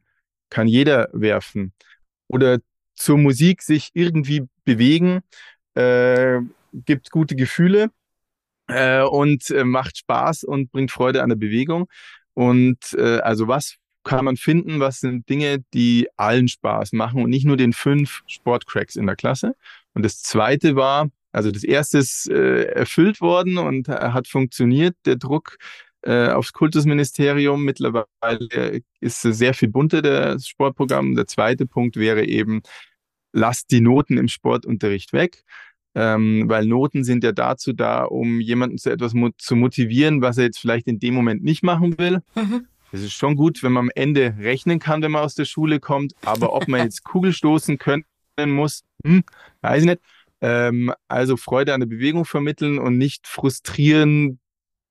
kann 0.50 0.68
jeder 0.68 1.08
werfen. 1.12 1.72
Oder 2.28 2.58
zur 2.94 3.18
Musik 3.18 3.62
sich 3.62 3.90
irgendwie 3.92 4.44
bewegen. 4.64 5.20
Äh, 5.74 6.40
gibt 6.72 7.10
gute 7.10 7.36
Gefühle 7.36 7.90
äh, 8.68 9.02
und 9.02 9.50
äh, 9.50 9.64
macht 9.64 9.98
Spaß 9.98 10.44
und 10.44 10.70
bringt 10.72 10.90
Freude 10.90 11.22
an 11.22 11.28
der 11.28 11.36
Bewegung. 11.36 11.88
Und 12.34 12.94
äh, 12.94 13.18
also 13.20 13.48
was 13.48 13.76
kann 14.04 14.24
man 14.24 14.36
finden, 14.36 14.78
was 14.78 15.00
sind 15.00 15.28
Dinge, 15.28 15.64
die 15.74 16.08
allen 16.16 16.48
Spaß 16.48 16.92
machen 16.92 17.22
und 17.22 17.30
nicht 17.30 17.44
nur 17.44 17.56
den 17.56 17.72
fünf 17.72 18.22
Sportcracks 18.26 18.94
in 18.96 19.06
der 19.06 19.16
Klasse. 19.16 19.56
Und 19.94 20.04
das 20.04 20.22
zweite 20.22 20.76
war, 20.76 21.08
also 21.32 21.50
das 21.50 21.64
erste 21.64 21.98
ist 21.98 22.30
äh, 22.30 22.64
erfüllt 22.64 23.20
worden 23.20 23.58
und 23.58 23.88
hat 23.88 24.28
funktioniert, 24.28 24.96
der 25.06 25.16
Druck 25.16 25.58
äh, 26.02 26.28
aufs 26.28 26.52
Kultusministerium. 26.52 27.64
Mittlerweile 27.64 28.80
ist 29.00 29.22
sehr 29.22 29.54
viel 29.54 29.68
bunter, 29.68 30.02
das 30.02 30.46
Sportprogramm. 30.46 31.16
Der 31.16 31.26
zweite 31.26 31.66
Punkt 31.66 31.96
wäre 31.96 32.24
eben, 32.24 32.62
lasst 33.32 33.70
die 33.72 33.80
Noten 33.80 34.18
im 34.18 34.28
Sportunterricht 34.28 35.12
weg 35.12 35.42
ähm, 35.96 36.44
weil 36.46 36.66
Noten 36.66 37.04
sind 37.04 37.24
ja 37.24 37.32
dazu 37.32 37.72
da, 37.72 38.04
um 38.04 38.38
jemanden 38.38 38.76
zu 38.76 38.90
etwas 38.90 39.14
mo 39.14 39.30
zu 39.38 39.56
motivieren, 39.56 40.20
was 40.20 40.36
er 40.36 40.44
jetzt 40.44 40.58
vielleicht 40.58 40.86
in 40.86 41.00
dem 41.00 41.14
Moment 41.14 41.42
nicht 41.42 41.62
machen 41.62 41.96
will. 41.96 42.20
Mhm. 42.34 42.66
Es 42.92 43.02
ist 43.02 43.14
schon 43.14 43.34
gut, 43.34 43.62
wenn 43.62 43.72
man 43.72 43.84
am 43.84 43.90
Ende 43.94 44.34
rechnen 44.38 44.78
kann, 44.78 45.00
wenn 45.00 45.10
man 45.10 45.24
aus 45.24 45.34
der 45.34 45.46
Schule 45.46 45.80
kommt, 45.80 46.12
aber 46.22 46.52
ob 46.52 46.68
man 46.68 46.82
jetzt 46.82 47.02
Kugelstoßen 47.04 47.78
können 47.78 48.04
muss, 48.44 48.84
hm, 49.04 49.24
weiß 49.62 49.82
ich 49.82 49.88
nicht. 49.88 50.00
Ähm, 50.42 50.92
also 51.08 51.38
Freude 51.38 51.72
an 51.72 51.80
der 51.80 51.86
Bewegung 51.86 52.26
vermitteln 52.26 52.78
und 52.78 52.98
nicht 52.98 53.26
frustrieren 53.26 54.38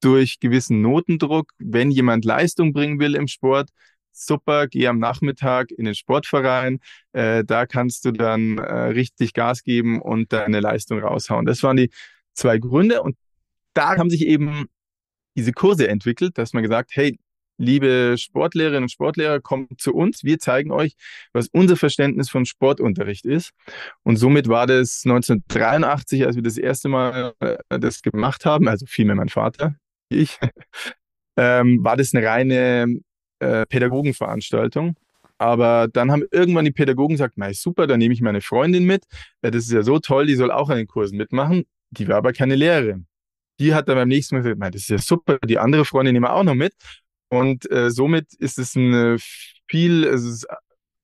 durch 0.02 0.40
gewissen 0.40 0.82
Notendruck. 0.82 1.52
Wenn 1.60 1.92
jemand 1.92 2.26
Leistung 2.26 2.74
bringen 2.74 3.00
will 3.00 3.14
im 3.14 3.28
Sport, 3.28 3.70
super, 4.16 4.68
geh 4.68 4.88
am 4.88 5.00
Nachmittag 5.00 5.72
in 5.72 5.86
den 5.86 5.96
Sportverein, 5.96 6.80
äh, 7.14 7.44
da 7.44 7.66
kannst 7.66 8.06
du 8.06 8.12
dann 8.12 8.58
äh, 8.58 8.74
richtig 8.88 9.34
Gas 9.34 9.64
geben 9.64 10.02
und 10.02 10.34
deine 10.34 10.60
Leistung 10.60 11.00
raushauen. 11.00 11.46
Das 11.46 11.64
waren 11.64 11.78
die 11.78 11.90
zwei 12.34 12.58
Gründe 12.58 13.02
und 13.02 13.18
da 13.74 13.98
haben 13.98 14.10
sich 14.10 14.26
eben 14.26 14.66
diese 15.36 15.52
Kurse 15.52 15.88
entwickelt, 15.88 16.38
dass 16.38 16.54
man 16.54 16.64
gesagt, 16.64 16.92
hey, 16.94 17.18
liebe 17.58 18.16
Sportlehrerinnen 18.18 18.84
und 18.84 18.92
Sportlehrer, 18.92 19.40
kommt 19.40 19.80
zu 19.80 19.94
uns, 19.94 20.24
wir 20.24 20.40
zeigen 20.40 20.72
euch, 20.72 20.96
was 21.34 21.48
unser 21.48 21.78
Verständnis 21.78 22.30
von 22.30 22.46
Sportunterricht 22.46 23.26
ist. 23.26 23.52
Und 24.04 24.18
somit 24.18 24.48
war 24.48 24.68
das 24.68 25.04
1983, 25.06 26.26
als 26.26 26.36
wir 26.36 26.44
das 26.44 26.58
erste 26.58 26.90
Mal 26.90 27.34
äh, 27.40 27.58
das 27.80 28.02
gemacht 28.02 28.46
haben, 28.46 28.68
also 28.68 28.86
vielmehr 28.86 29.16
mein 29.16 29.30
Vater, 29.30 29.76
ich, 30.10 30.38
ähm, 31.38 31.84
war 31.84 31.98
das 31.98 32.14
eine 32.14 32.26
reine 32.26 33.00
äh, 33.46 33.66
Pädagogenveranstaltung. 33.66 34.96
Aber 35.38 35.88
dann 35.92 36.12
haben 36.12 36.24
irgendwann 36.32 36.66
die 36.66 36.72
Pädagogen 36.72 37.16
gesagt, 37.16 37.34
na 37.38 37.54
super, 37.54 37.88
dann 37.88 38.00
nehme 38.00 38.14
ich 38.14 38.22
meine 38.22 38.42
Freundin 38.42 38.86
mit. 38.86 39.04
Das 39.42 39.56
ist 39.56 39.72
ja 39.72 39.84
so 39.84 40.00
toll, 40.00 40.28
die 40.28 40.36
soll 40.36 40.52
auch 40.52 40.70
an 40.70 40.78
den 40.78 40.88
Kursen 40.88 41.18
mitmachen. 41.18 41.66
Die 41.92 42.08
war 42.08 42.18
aber 42.18 42.32
keine 42.34 42.56
Lehrerin. 42.56 43.08
Die 43.60 43.74
hat 43.74 43.88
dann 43.90 43.96
beim 43.96 44.08
nächsten 44.08 44.36
Mal 44.36 44.42
gesagt, 44.42 44.60
na, 44.60 44.70
das 44.70 44.84
ist 44.84 44.90
ja 44.90 44.98
super, 44.98 45.38
die 45.46 45.60
andere 45.60 45.86
Freundin 45.86 46.14
nehmen 46.14 46.26
wir 46.26 46.34
auch 46.34 46.44
noch 46.44 46.56
mit. 46.56 46.74
Und 47.30 47.70
äh, 47.72 47.90
somit 47.90 48.34
ist 48.36 48.60
es 48.60 48.76
ein 48.76 49.18
viel, 49.68 50.06
es 50.06 50.24
ist, 50.24 50.48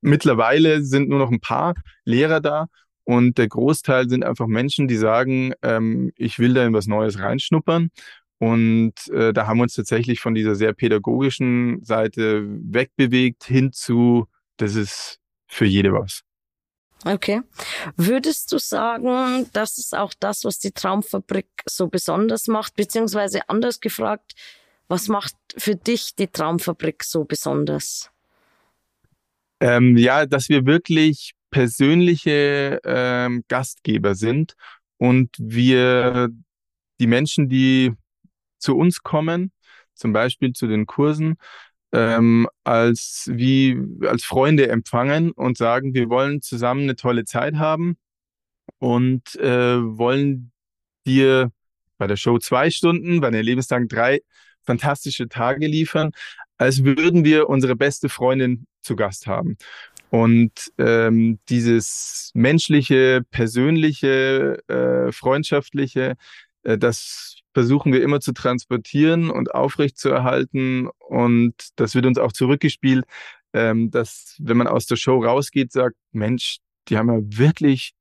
mittlerweile 0.01 0.81
sind 0.81 1.09
nur 1.09 1.19
noch 1.19 1.31
ein 1.31 1.41
paar 1.41 1.75
Lehrer 2.05 2.39
da 2.39 2.67
und 3.03 3.37
der 3.37 3.47
Großteil 3.47 4.09
sind 4.09 4.23
einfach 4.23 4.47
Menschen, 4.47 4.87
die 4.87 4.95
sagen, 4.95 5.53
ähm, 5.61 6.11
ich 6.15 6.39
will 6.39 6.53
da 6.53 6.65
in 6.65 6.73
was 6.73 6.87
Neues 6.87 7.19
reinschnuppern 7.19 7.89
und 8.41 8.93
äh, 9.13 9.33
da 9.33 9.45
haben 9.45 9.59
wir 9.59 9.63
uns 9.63 9.75
tatsächlich 9.75 10.19
von 10.19 10.33
dieser 10.33 10.55
sehr 10.55 10.73
pädagogischen 10.73 11.79
Seite 11.83 12.43
wegbewegt 12.43 13.43
hin 13.43 13.71
zu, 13.71 14.25
das 14.57 14.73
ist 14.73 15.19
für 15.45 15.65
jede 15.65 15.93
was. 15.93 16.23
Okay. 17.05 17.41
Würdest 17.97 18.51
du 18.51 18.57
sagen, 18.57 19.47
das 19.53 19.77
ist 19.77 19.95
auch 19.95 20.15
das, 20.19 20.43
was 20.43 20.57
die 20.57 20.71
Traumfabrik 20.71 21.49
so 21.67 21.87
besonders 21.87 22.47
macht? 22.47 22.75
Beziehungsweise 22.75 23.47
anders 23.47 23.79
gefragt, 23.79 24.33
was 24.87 25.07
macht 25.07 25.35
für 25.55 25.75
dich 25.75 26.15
die 26.15 26.27
Traumfabrik 26.27 27.03
so 27.03 27.25
besonders? 27.25 28.09
Ähm, 29.59 29.97
ja, 29.97 30.25
dass 30.25 30.49
wir 30.49 30.65
wirklich 30.65 31.33
persönliche 31.51 32.79
ähm, 32.85 33.43
Gastgeber 33.47 34.15
sind 34.15 34.55
und 34.97 35.29
wir 35.37 36.29
die 36.99 37.07
Menschen, 37.07 37.47
die 37.47 37.93
zu 38.61 38.77
uns 38.77 39.03
kommen, 39.03 39.51
zum 39.93 40.13
Beispiel 40.13 40.53
zu 40.53 40.67
den 40.67 40.85
Kursen, 40.85 41.35
ähm, 41.91 42.47
als 42.63 43.29
wie 43.33 43.77
als 44.07 44.23
Freunde 44.23 44.69
empfangen 44.69 45.31
und 45.31 45.57
sagen, 45.57 45.93
wir 45.93 46.09
wollen 46.09 46.41
zusammen 46.41 46.83
eine 46.83 46.95
tolle 46.95 47.25
Zeit 47.25 47.55
haben 47.55 47.97
und 48.79 49.35
äh, 49.35 49.77
wollen 49.77 50.51
dir 51.05 51.51
bei 51.97 52.07
der 52.07 52.15
Show 52.15 52.39
zwei 52.39 52.69
Stunden, 52.69 53.21
bei 53.21 53.29
den 53.29 53.43
Lebenstagen 53.43 53.87
drei 53.87 54.21
fantastische 54.63 55.27
Tage 55.27 55.67
liefern, 55.67 56.11
als 56.57 56.83
würden 56.83 57.25
wir 57.25 57.49
unsere 57.49 57.75
beste 57.75 58.09
Freundin 58.09 58.67
zu 58.81 58.95
Gast 58.95 59.27
haben. 59.27 59.57
Und 60.09 60.73
ähm, 60.77 61.39
dieses 61.49 62.31
menschliche, 62.33 63.21
persönliche, 63.31 64.59
äh, 64.67 65.11
freundschaftliche, 65.11 66.15
das 66.63 67.37
versuchen 67.53 67.91
wir 67.93 68.01
immer 68.01 68.19
zu 68.19 68.33
transportieren 68.33 69.29
und 69.29 69.53
aufrechtzuerhalten. 69.53 70.89
Und 70.99 71.55
das 71.75 71.95
wird 71.95 72.05
uns 72.05 72.17
auch 72.17 72.31
zurückgespielt, 72.31 73.05
ähm, 73.53 73.91
dass 73.91 74.35
wenn 74.39 74.57
man 74.57 74.67
aus 74.67 74.85
der 74.85 74.95
Show 74.95 75.23
rausgeht, 75.23 75.71
sagt, 75.71 75.95
Mensch, 76.11 76.57
die 76.87 76.97
haben 76.97 77.09
ja 77.09 77.19
wirklich 77.37 77.93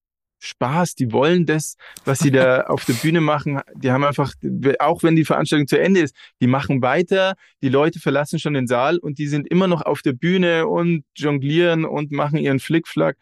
Spaß, 0.42 0.94
die 0.94 1.12
wollen 1.12 1.44
das, 1.44 1.76
was 2.04 2.20
sie 2.20 2.30
da 2.30 2.62
auf 2.68 2.84
der 2.86 2.94
Bühne 2.94 3.20
machen. 3.20 3.60
Die 3.74 3.90
haben 3.90 4.04
einfach, 4.04 4.32
auch 4.78 5.02
wenn 5.02 5.16
die 5.16 5.24
Veranstaltung 5.24 5.68
zu 5.68 5.78
Ende 5.78 6.00
ist, 6.00 6.14
die 6.40 6.46
machen 6.46 6.80
weiter, 6.80 7.34
die 7.62 7.68
Leute 7.68 8.00
verlassen 8.00 8.38
schon 8.38 8.54
den 8.54 8.66
Saal 8.66 8.98
und 8.98 9.18
die 9.18 9.26
sind 9.26 9.46
immer 9.50 9.66
noch 9.66 9.82
auf 9.82 10.00
der 10.00 10.14
Bühne 10.14 10.66
und 10.66 11.04
jonglieren 11.14 11.84
und 11.84 12.10
machen 12.10 12.38
ihren 12.38 12.58
Flickflack. 12.58 13.16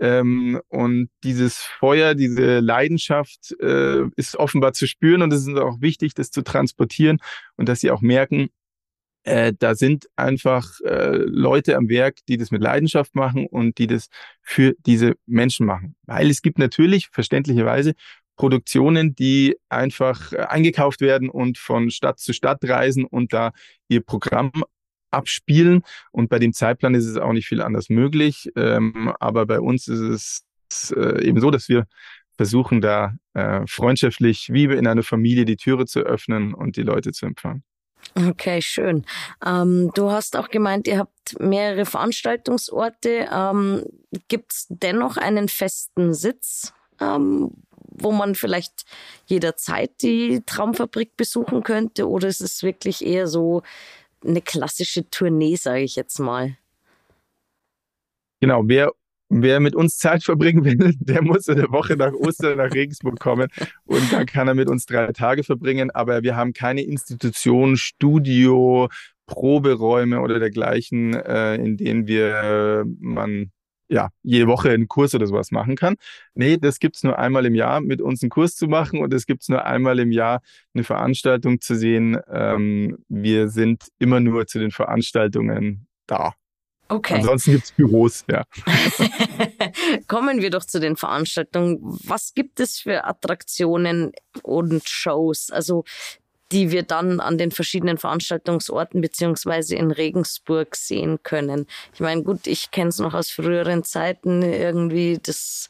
Ähm, 0.00 0.60
und 0.68 1.10
dieses 1.22 1.58
Feuer, 1.58 2.14
diese 2.14 2.60
Leidenschaft 2.60 3.54
äh, 3.60 4.04
ist 4.16 4.36
offenbar 4.36 4.72
zu 4.72 4.86
spüren 4.86 5.22
und 5.22 5.32
es 5.32 5.46
ist 5.46 5.58
auch 5.58 5.80
wichtig, 5.80 6.14
das 6.14 6.30
zu 6.30 6.42
transportieren 6.42 7.18
und 7.56 7.68
dass 7.68 7.80
sie 7.80 7.90
auch 7.90 8.00
merken, 8.00 8.48
äh, 9.24 9.52
da 9.58 9.74
sind 9.74 10.06
einfach 10.16 10.80
äh, 10.80 11.16
Leute 11.16 11.76
am 11.76 11.90
Werk, 11.90 12.18
die 12.28 12.38
das 12.38 12.50
mit 12.50 12.62
Leidenschaft 12.62 13.14
machen 13.14 13.46
und 13.46 13.76
die 13.76 13.86
das 13.86 14.08
für 14.42 14.74
diese 14.86 15.14
Menschen 15.26 15.66
machen. 15.66 15.94
Weil 16.06 16.30
es 16.30 16.40
gibt 16.40 16.58
natürlich 16.58 17.08
verständlicherweise 17.12 17.92
Produktionen, 18.36 19.14
die 19.14 19.56
einfach 19.68 20.32
äh, 20.32 20.38
eingekauft 20.38 21.02
werden 21.02 21.28
und 21.28 21.58
von 21.58 21.90
Stadt 21.90 22.18
zu 22.18 22.32
Stadt 22.32 22.64
reisen 22.64 23.04
und 23.04 23.34
da 23.34 23.52
ihr 23.88 24.00
Programm 24.00 24.52
abspielen. 25.10 25.82
Und 26.12 26.28
bei 26.28 26.38
dem 26.38 26.52
Zeitplan 26.52 26.94
ist 26.94 27.06
es 27.06 27.16
auch 27.16 27.32
nicht 27.32 27.46
viel 27.46 27.62
anders 27.62 27.88
möglich. 27.88 28.50
Ähm, 28.56 29.12
aber 29.20 29.46
bei 29.46 29.60
uns 29.60 29.88
ist 29.88 30.44
es 30.70 30.90
äh, 30.92 31.24
eben 31.24 31.40
so, 31.40 31.50
dass 31.50 31.68
wir 31.68 31.86
versuchen, 32.36 32.80
da 32.80 33.14
äh, 33.34 33.66
freundschaftlich 33.66 34.48
wie 34.50 34.64
in 34.64 34.86
einer 34.86 35.02
Familie 35.02 35.44
die 35.44 35.56
Türe 35.56 35.84
zu 35.86 36.00
öffnen 36.00 36.54
und 36.54 36.76
die 36.76 36.82
Leute 36.82 37.12
zu 37.12 37.26
empfangen. 37.26 37.62
Okay, 38.14 38.60
schön. 38.62 39.04
Ähm, 39.44 39.90
du 39.94 40.10
hast 40.10 40.36
auch 40.36 40.48
gemeint, 40.48 40.88
ihr 40.88 40.98
habt 40.98 41.38
mehrere 41.38 41.84
Veranstaltungsorte. 41.84 43.28
Ähm, 43.30 43.84
Gibt 44.28 44.52
es 44.52 44.66
dennoch 44.68 45.16
einen 45.16 45.48
festen 45.48 46.14
Sitz, 46.14 46.72
ähm, 47.00 47.50
wo 47.76 48.10
man 48.12 48.34
vielleicht 48.34 48.84
jederzeit 49.26 50.02
die 50.02 50.42
Traumfabrik 50.46 51.16
besuchen 51.16 51.62
könnte? 51.62 52.08
Oder 52.08 52.28
ist 52.28 52.40
es 52.40 52.62
wirklich 52.62 53.04
eher 53.04 53.26
so 53.26 53.62
eine 54.24 54.42
klassische 54.42 55.08
Tournee, 55.08 55.56
sage 55.56 55.80
ich 55.82 55.96
jetzt 55.96 56.18
mal? 56.18 56.56
Genau, 58.40 58.62
wer 58.66 58.92
wer 59.30 59.60
mit 59.60 59.74
uns 59.74 59.96
Zeit 59.96 60.24
verbringen 60.24 60.64
will, 60.64 60.94
der 61.00 61.22
muss 61.22 61.46
in 61.48 61.56
der 61.56 61.70
Woche 61.70 61.96
nach 61.96 62.12
Ostern 62.12 62.58
nach 62.58 62.72
Regensburg 62.72 63.18
kommen 63.18 63.48
und 63.84 64.12
dann 64.12 64.26
kann 64.26 64.48
er 64.48 64.54
mit 64.54 64.68
uns 64.68 64.84
drei 64.84 65.10
Tage 65.12 65.44
verbringen. 65.44 65.90
Aber 65.90 66.22
wir 66.22 66.36
haben 66.36 66.52
keine 66.52 66.82
Institution, 66.82 67.76
Studio, 67.76 68.88
Proberäume 69.26 70.20
oder 70.20 70.40
dergleichen, 70.40 71.14
äh, 71.14 71.54
in 71.54 71.76
denen 71.76 72.06
wir 72.08 72.34
äh, 72.34 72.84
man 72.98 73.52
ja, 73.90 74.10
jede 74.22 74.46
Woche 74.46 74.70
einen 74.70 74.88
Kurs 74.88 75.14
oder 75.14 75.26
sowas 75.26 75.50
machen 75.50 75.76
kann. 75.76 75.96
Nee, 76.34 76.56
das 76.56 76.78
gibt's 76.78 77.02
nur 77.02 77.18
einmal 77.18 77.44
im 77.44 77.54
Jahr, 77.54 77.80
mit 77.80 78.00
uns 78.00 78.22
einen 78.22 78.30
Kurs 78.30 78.54
zu 78.54 78.68
machen 78.68 79.00
und 79.00 79.12
es 79.12 79.26
gibt's 79.26 79.48
nur 79.48 79.66
einmal 79.66 79.98
im 79.98 80.12
Jahr, 80.12 80.40
eine 80.74 80.84
Veranstaltung 80.84 81.60
zu 81.60 81.74
sehen. 81.74 82.18
Ähm, 82.30 82.98
wir 83.08 83.48
sind 83.48 83.88
immer 83.98 84.20
nur 84.20 84.46
zu 84.46 84.60
den 84.60 84.70
Veranstaltungen 84.70 85.86
da. 86.06 86.34
Okay. 86.88 87.14
Ansonsten 87.14 87.52
gibt 87.52 87.64
es 87.64 87.72
Büros, 87.72 88.24
ja. 88.28 88.44
Kommen 90.08 90.40
wir 90.40 90.50
doch 90.50 90.64
zu 90.64 90.80
den 90.80 90.96
Veranstaltungen. 90.96 91.78
Was 91.82 92.34
gibt 92.34 92.58
es 92.58 92.78
für 92.78 93.04
Attraktionen 93.04 94.12
und 94.42 94.88
Shows, 94.88 95.50
also 95.50 95.84
die 96.52 96.70
wir 96.70 96.82
dann 96.82 97.20
an 97.20 97.38
den 97.38 97.50
verschiedenen 97.50 97.98
Veranstaltungsorten 97.98 99.00
beziehungsweise 99.00 99.76
in 99.76 99.90
Regensburg 99.90 100.76
sehen 100.76 101.18
können? 101.22 101.66
Ich 101.94 102.00
meine, 102.00 102.22
gut, 102.22 102.46
ich 102.46 102.70
kenne 102.70 102.88
es 102.88 102.98
noch 102.98 103.14
aus 103.14 103.30
früheren 103.30 103.84
Zeiten, 103.84 104.42
irgendwie 104.42 105.18
das 105.22 105.68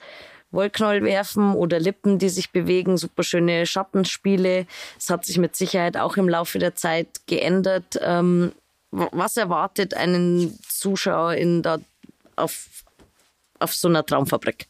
Wollknäuel 0.51 1.05
werfen 1.05 1.55
oder 1.55 1.79
Lippen, 1.79 2.19
die 2.19 2.29
sich 2.29 2.51
bewegen, 2.51 2.97
super 2.97 3.23
schöne 3.23 3.67
Schattenspiele. 3.67 4.67
Es 4.99 5.11
hat 5.11 5.25
sich 5.25 5.39
mit 5.39 5.55
Sicherheit 5.55 5.97
auch 5.97 6.17
im 6.17 6.29
Laufe 6.29 6.59
der 6.59 6.75
Zeit 6.75 7.21
geändert. 7.27 7.99
Ähm, 8.03 8.53
was 8.91 9.37
erwartet 9.37 9.95
einen 9.95 10.59
Zuschauer 10.67 11.35
in 11.35 11.63
der, 11.63 11.81
auf, 12.37 12.67
auf 13.61 13.75
so 13.75 13.89
einer 13.89 14.05
Traumfabrik? 14.05 14.67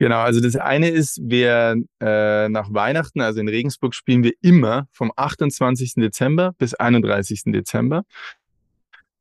Genau, 0.00 0.20
also 0.20 0.40
das 0.40 0.56
eine 0.56 0.88
ist, 0.88 1.20
wir 1.22 1.76
äh, 2.00 2.48
nach 2.48 2.72
Weihnachten, 2.72 3.20
also 3.20 3.38
in 3.38 3.48
Regensburg 3.48 3.94
spielen 3.94 4.24
wir 4.24 4.32
immer 4.40 4.88
vom 4.92 5.12
28. 5.14 5.92
Dezember 5.96 6.54
bis 6.56 6.72
31. 6.72 7.42
Dezember. 7.52 8.04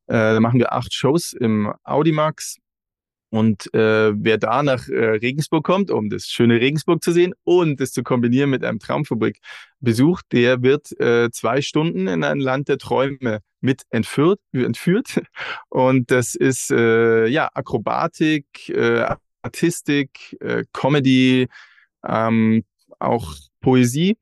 Äh, 0.07 0.13
da 0.13 0.39
machen 0.39 0.57
wir 0.57 0.71
acht 0.71 0.93
Shows 0.93 1.33
im 1.33 1.73
Audimax 1.83 2.59
und 3.29 3.73
äh, 3.73 4.13
wer 4.15 4.37
da 4.37 4.63
nach 4.63 4.87
äh, 4.87 5.17
Regensburg 5.17 5.65
kommt, 5.65 5.91
um 5.91 6.09
das 6.09 6.27
schöne 6.27 6.61
Regensburg 6.61 7.03
zu 7.03 7.11
sehen 7.11 7.33
und 7.43 7.81
das 7.81 7.91
zu 7.91 8.01
kombinieren 8.01 8.49
mit 8.49 8.63
einem 8.63 8.79
Traumfabrikbesuch, 8.79 10.21
der 10.31 10.63
wird 10.63 10.97
äh, 11.01 11.29
zwei 11.29 11.61
Stunden 11.61 12.07
in 12.07 12.23
ein 12.23 12.39
Land 12.39 12.69
der 12.69 12.77
Träume 12.77 13.41
mit 13.59 13.83
entführt. 13.89 14.39
entführt. 14.53 15.21
Und 15.67 16.09
das 16.09 16.35
ist 16.35 16.71
äh, 16.71 17.27
ja 17.27 17.49
Akrobatik, 17.53 18.69
äh, 18.69 19.13
Artistik, 19.41 20.37
äh, 20.41 20.63
Comedy, 20.73 21.47
ähm, 22.05 22.63
auch 22.99 23.35
Poesie 23.61 24.17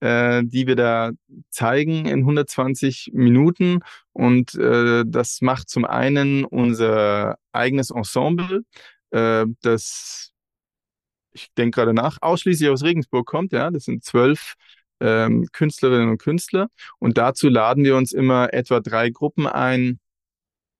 äh, 0.00 0.42
die 0.44 0.66
wir 0.66 0.76
da 0.76 1.10
zeigen 1.50 2.06
in 2.06 2.20
120 2.20 3.10
Minuten. 3.14 3.80
Und 4.12 4.54
äh, 4.54 5.04
das 5.06 5.40
macht 5.40 5.68
zum 5.68 5.84
einen 5.84 6.44
unser 6.44 7.36
eigenes 7.52 7.90
Ensemble, 7.90 8.62
äh, 9.10 9.46
das, 9.62 10.32
ich 11.32 11.52
denke 11.54 11.76
gerade 11.76 11.94
nach, 11.94 12.18
ausschließlich 12.20 12.68
aus 12.70 12.82
Regensburg 12.82 13.26
kommt. 13.26 13.52
Ja, 13.52 13.70
das 13.70 13.84
sind 13.84 14.04
zwölf 14.04 14.54
ähm, 15.00 15.46
Künstlerinnen 15.52 16.10
und 16.10 16.18
Künstler. 16.18 16.68
Und 16.98 17.18
dazu 17.18 17.48
laden 17.48 17.84
wir 17.84 17.96
uns 17.96 18.12
immer 18.12 18.52
etwa 18.52 18.80
drei 18.80 19.10
Gruppen 19.10 19.46
ein 19.46 20.00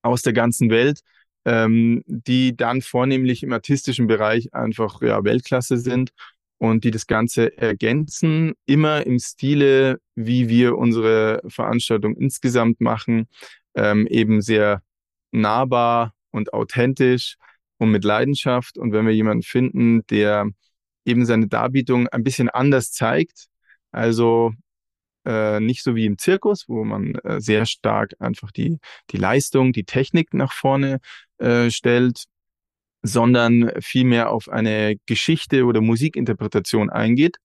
aus 0.02 0.22
der 0.22 0.32
ganzen 0.32 0.70
Welt, 0.70 1.00
ähm, 1.44 2.02
die 2.06 2.56
dann 2.56 2.82
vornehmlich 2.82 3.42
im 3.42 3.52
artistischen 3.52 4.06
Bereich 4.06 4.52
einfach 4.52 5.00
ja, 5.02 5.22
Weltklasse 5.24 5.78
sind 5.78 6.10
und 6.58 6.84
die 6.84 6.90
das 6.90 7.06
Ganze 7.06 7.56
ergänzen, 7.56 8.54
immer 8.66 9.06
im 9.06 9.18
Stile, 9.18 10.00
wie 10.14 10.48
wir 10.48 10.76
unsere 10.76 11.40
Veranstaltung 11.46 12.16
insgesamt 12.16 12.80
machen, 12.80 13.28
ähm, 13.74 14.06
eben 14.08 14.40
sehr 14.42 14.82
nahbar 15.30 16.14
und 16.30 16.52
authentisch 16.52 17.36
und 17.78 17.90
mit 17.90 18.04
Leidenschaft. 18.04 18.76
Und 18.76 18.92
wenn 18.92 19.06
wir 19.06 19.14
jemanden 19.14 19.42
finden, 19.42 20.06
der 20.08 20.48
eben 21.04 21.24
seine 21.24 21.48
Darbietung 21.48 22.08
ein 22.08 22.24
bisschen 22.24 22.48
anders 22.48 22.92
zeigt, 22.92 23.46
also 23.92 24.52
äh, 25.28 25.60
nicht 25.60 25.82
so 25.82 25.94
wie 25.94 26.06
im 26.06 26.16
Zirkus, 26.16 26.64
wo 26.68 26.84
man 26.84 27.16
äh, 27.16 27.40
sehr 27.40 27.66
stark 27.66 28.14
einfach 28.18 28.50
die, 28.50 28.78
die 29.10 29.18
Leistung, 29.18 29.72
die 29.72 29.84
Technik 29.84 30.32
nach 30.32 30.52
vorne 30.52 31.00
äh, 31.38 31.70
stellt, 31.70 32.24
sondern 33.02 33.70
vielmehr 33.80 34.30
auf 34.30 34.48
eine 34.48 34.96
Geschichte 35.06 35.64
oder 35.66 35.80
Musikinterpretation 35.82 36.90
eingeht, 36.90 37.36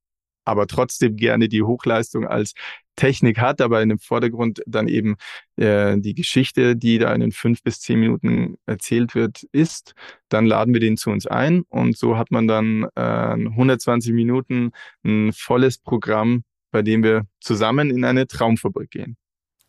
aber 0.46 0.66
trotzdem 0.68 1.18
gerne 1.18 1.50
die 1.50 1.62
Hochleistung 1.62 2.26
als 2.26 2.54
Technik 2.96 3.40
hat, 3.40 3.60
aber 3.60 3.82
in 3.82 3.90
dem 3.90 4.00
Vordergrund 4.00 4.62
dann 4.66 4.88
eben 4.88 5.16
äh, 5.58 5.98
die 5.98 6.14
Geschichte, 6.14 6.76
die 6.76 7.00
da 7.00 7.14
in 7.14 7.22
den 7.22 7.32
fünf 7.32 7.64
bis 7.64 7.82
zehn 7.82 8.00
Minuten 8.00 8.56
erzählt 8.66 9.16
wird, 9.16 9.44
ist, 9.52 9.94
dann 10.30 10.46
laden 10.46 10.74
wir 10.74 10.82
den 10.82 10.98
zu 10.98 11.10
uns 11.10 11.28
ein 11.28 11.64
und 11.70 11.98
so 11.98 12.18
hat 12.18 12.32
man 12.32 12.48
dann 12.48 12.88
äh, 12.96 13.02
120 13.02 14.14
Minuten 14.14 14.72
ein 15.04 15.34
volles 15.34 15.80
Programm, 15.80 16.44
bei 16.74 16.82
dem 16.82 17.04
wir 17.04 17.26
zusammen 17.40 17.90
in 17.92 18.04
eine 18.04 18.28
Traumfabrik 18.28 18.90
gehen. 18.90 19.16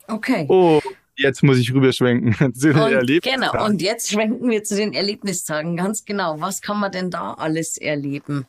Okay. 0.09 0.47
Oh, 0.49 0.81
jetzt 1.17 1.43
muss 1.43 1.59
ich 1.59 1.73
rüberschwenken 1.73 2.33
zu 2.55 2.73
den 2.73 2.83
und, 2.83 2.93
Erlebnistagen. 2.93 3.53
Genau, 3.53 3.65
und 3.65 3.83
jetzt 3.83 4.11
schwenken 4.11 4.51
wir 4.51 4.65
zu 4.65 4.75
den 4.75 4.95
Erlebnistagen. 4.95 5.77
Ganz 5.77 6.05
genau. 6.05 6.41
Was 6.41 6.63
kann 6.63 6.81
man 6.81 6.91
denn 6.91 7.11
da 7.11 7.35
alles 7.35 7.77
erleben? 7.77 8.47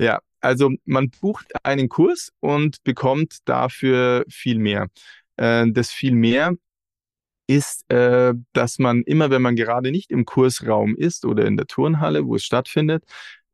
Ja, 0.00 0.20
also 0.40 0.72
man 0.84 1.10
bucht 1.20 1.52
einen 1.64 1.88
Kurs 1.88 2.32
und 2.40 2.82
bekommt 2.82 3.38
dafür 3.44 4.24
viel 4.28 4.58
mehr. 4.58 4.88
Äh, 5.36 5.66
das 5.68 5.90
viel 5.90 6.14
mehr 6.14 6.54
ist, 7.46 7.88
äh, 7.90 8.32
dass 8.54 8.78
man 8.78 9.02
immer, 9.02 9.30
wenn 9.30 9.42
man 9.42 9.54
gerade 9.54 9.90
nicht 9.90 10.10
im 10.10 10.24
Kursraum 10.24 10.96
ist 10.96 11.26
oder 11.26 11.44
in 11.44 11.56
der 11.56 11.66
Turnhalle, 11.66 12.26
wo 12.26 12.36
es 12.36 12.44
stattfindet, 12.44 13.04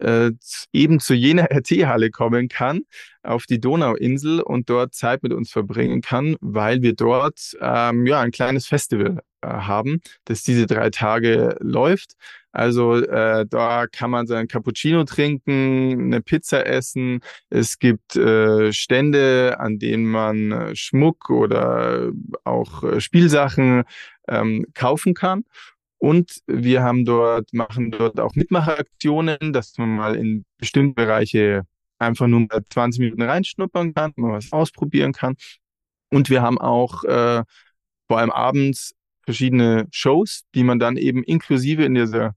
äh, 0.02 0.32
eben 0.72 1.00
zu 1.00 1.14
jener 1.14 1.48
RT-Halle 1.50 2.10
kommen 2.10 2.48
kann, 2.48 2.82
auf 3.22 3.46
die 3.46 3.60
Donauinsel 3.60 4.40
und 4.40 4.68
dort 4.68 4.94
Zeit 4.94 5.22
mit 5.22 5.32
uns 5.32 5.50
verbringen 5.50 6.00
kann, 6.00 6.36
weil 6.40 6.82
wir 6.82 6.94
dort 6.94 7.56
ähm, 7.60 8.06
ja 8.06 8.20
ein 8.20 8.32
kleines 8.32 8.66
Festival 8.66 9.20
äh, 9.42 9.46
haben, 9.46 10.00
das 10.24 10.42
diese 10.42 10.66
drei 10.66 10.90
Tage 10.90 11.56
läuft. 11.60 12.12
Also 12.52 12.96
äh, 12.96 13.46
da 13.48 13.86
kann 13.86 14.10
man 14.10 14.26
sein 14.26 14.46
Cappuccino 14.46 15.04
trinken, 15.04 15.98
eine 15.98 16.20
Pizza 16.20 16.66
essen. 16.66 17.20
Es 17.48 17.78
gibt 17.78 18.14
äh, 18.14 18.72
Stände, 18.72 19.56
an 19.58 19.78
denen 19.78 20.04
man 20.04 20.52
äh, 20.52 20.76
Schmuck 20.76 21.30
oder 21.30 22.10
auch 22.44 22.84
äh, 22.84 23.00
Spielsachen 23.00 23.84
ähm, 24.28 24.66
kaufen 24.74 25.14
kann. 25.14 25.44
Und 26.02 26.40
wir 26.48 26.82
haben 26.82 27.04
dort, 27.04 27.52
machen 27.52 27.92
dort 27.92 28.18
auch 28.18 28.34
Mitmacheraktionen, 28.34 29.52
dass 29.52 29.78
man 29.78 29.94
mal 29.94 30.16
in 30.16 30.44
bestimmte 30.58 30.94
Bereiche 30.94 31.62
einfach 32.00 32.26
nur 32.26 32.40
mal 32.40 32.64
20 32.68 32.98
Minuten 32.98 33.22
reinschnuppern 33.22 33.94
kann, 33.94 34.12
mal 34.16 34.32
was 34.32 34.50
ausprobieren 34.50 35.12
kann. 35.12 35.36
Und 36.10 36.28
wir 36.28 36.42
haben 36.42 36.58
auch 36.58 37.04
äh, 37.04 37.44
vor 38.08 38.18
allem 38.18 38.32
abends 38.32 38.96
verschiedene 39.22 39.86
Shows, 39.92 40.42
die 40.56 40.64
man 40.64 40.80
dann 40.80 40.96
eben 40.96 41.22
inklusive 41.22 41.84
in 41.84 41.94
dieser 41.94 42.34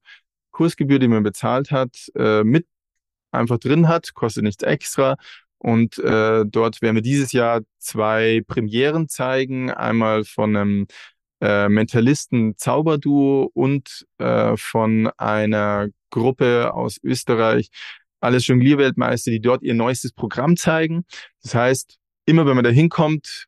Kursgebühr, 0.52 1.00
die 1.00 1.08
man 1.08 1.24
bezahlt 1.24 1.72
hat, 1.72 2.12
äh, 2.14 2.44
mit 2.44 2.68
einfach 3.32 3.58
drin 3.58 3.88
hat, 3.88 4.14
kostet 4.14 4.44
nichts 4.44 4.62
extra. 4.62 5.16
Und 5.58 5.98
äh, 5.98 6.46
dort 6.46 6.84
werden 6.84 6.98
wir 6.98 7.02
dieses 7.02 7.32
Jahr 7.32 7.62
zwei 7.80 8.44
Premieren 8.46 9.10
zeigen. 9.10 9.72
Einmal 9.72 10.24
von 10.24 10.56
einem 10.56 10.88
äh, 11.42 11.70
Mentalisten 11.70 12.58
Zauberduo 12.58 13.50
und 13.54 14.06
äh, 14.18 14.56
von 14.58 15.10
einer 15.18 15.88
Gruppe 16.10 16.74
aus 16.74 16.98
Österreich, 17.04 17.70
alles 18.22 18.48
Jonglierweltmeister, 18.48 19.32
die 19.32 19.42
dort 19.42 19.62
ihr 19.64 19.74
neuestes 19.74 20.14
Programm 20.14 20.58
zeigen. 20.58 21.06
Das 21.44 21.56
heißt, 21.56 21.98
immer 22.26 22.46
wenn 22.46 22.56
man 22.56 22.64
da 22.64 22.72
hinkommt, 22.72 23.48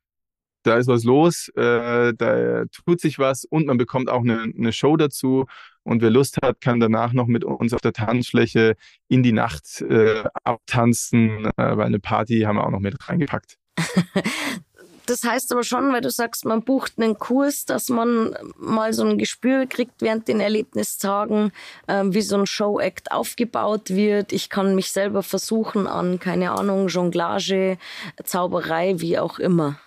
da 0.62 0.76
ist 0.76 0.88
was 0.88 1.04
los, 1.04 1.48
äh, 1.56 2.12
da 2.14 2.64
tut 2.66 3.00
sich 3.00 3.18
was 3.18 3.44
und 3.44 3.66
man 3.66 3.78
bekommt 3.78 4.10
auch 4.10 4.20
eine, 4.20 4.42
eine 4.42 4.72
Show 4.72 4.96
dazu. 4.96 5.46
Und 5.82 6.02
wer 6.02 6.10
Lust 6.10 6.38
hat, 6.42 6.60
kann 6.60 6.80
danach 6.80 7.14
noch 7.14 7.26
mit 7.26 7.44
uns 7.44 7.72
auf 7.72 7.80
der 7.80 7.94
Tanzfläche 7.94 8.76
in 9.08 9.22
die 9.22 9.32
Nacht 9.32 9.80
äh, 9.80 10.24
abtanzen, 10.44 11.46
äh, 11.46 11.76
weil 11.76 11.86
eine 11.86 12.00
Party 12.00 12.40
haben 12.40 12.56
wir 12.56 12.66
auch 12.66 12.70
noch 12.70 12.80
mit 12.80 12.96
reingepackt. 13.08 13.56
Das 15.08 15.24
heißt 15.24 15.52
aber 15.52 15.62
schon, 15.62 15.90
weil 15.90 16.02
du 16.02 16.10
sagst, 16.10 16.44
man 16.44 16.62
bucht 16.62 16.92
einen 16.98 17.18
Kurs, 17.18 17.64
dass 17.64 17.88
man 17.88 18.36
mal 18.58 18.92
so 18.92 19.04
ein 19.04 19.16
Gespür 19.16 19.64
kriegt 19.64 20.02
während 20.02 20.28
den 20.28 20.38
Erlebnistagen, 20.38 21.50
äh, 21.86 22.04
wie 22.04 22.20
so 22.20 22.36
ein 22.36 22.46
Show-Act 22.46 23.10
aufgebaut 23.10 23.88
wird. 23.88 24.34
Ich 24.34 24.50
kann 24.50 24.74
mich 24.74 24.92
selber 24.92 25.22
versuchen 25.22 25.86
an, 25.86 26.18
keine 26.18 26.50
Ahnung, 26.50 26.88
Jonglage, 26.88 27.78
Zauberei, 28.22 28.96
wie 28.98 29.18
auch 29.18 29.38
immer. 29.38 29.80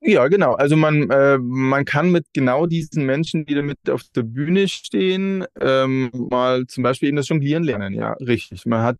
Ja, 0.00 0.28
genau. 0.28 0.54
Also 0.54 0.76
man, 0.76 1.10
äh, 1.10 1.36
man 1.38 1.84
kann 1.84 2.10
mit 2.10 2.24
genau 2.32 2.64
diesen 2.64 3.04
Menschen, 3.04 3.44
die 3.44 3.54
da 3.54 3.60
mit 3.60 3.90
auf 3.90 4.02
der 4.16 4.22
Bühne 4.22 4.66
stehen, 4.68 5.44
ähm, 5.60 6.10
mal 6.12 6.66
zum 6.66 6.82
Beispiel 6.82 7.08
eben 7.08 7.16
das 7.16 7.28
Jonglieren 7.28 7.64
lernen. 7.64 7.92
Ja, 7.92 8.12
richtig. 8.14 8.64
Man 8.64 8.82
hat 8.82 8.96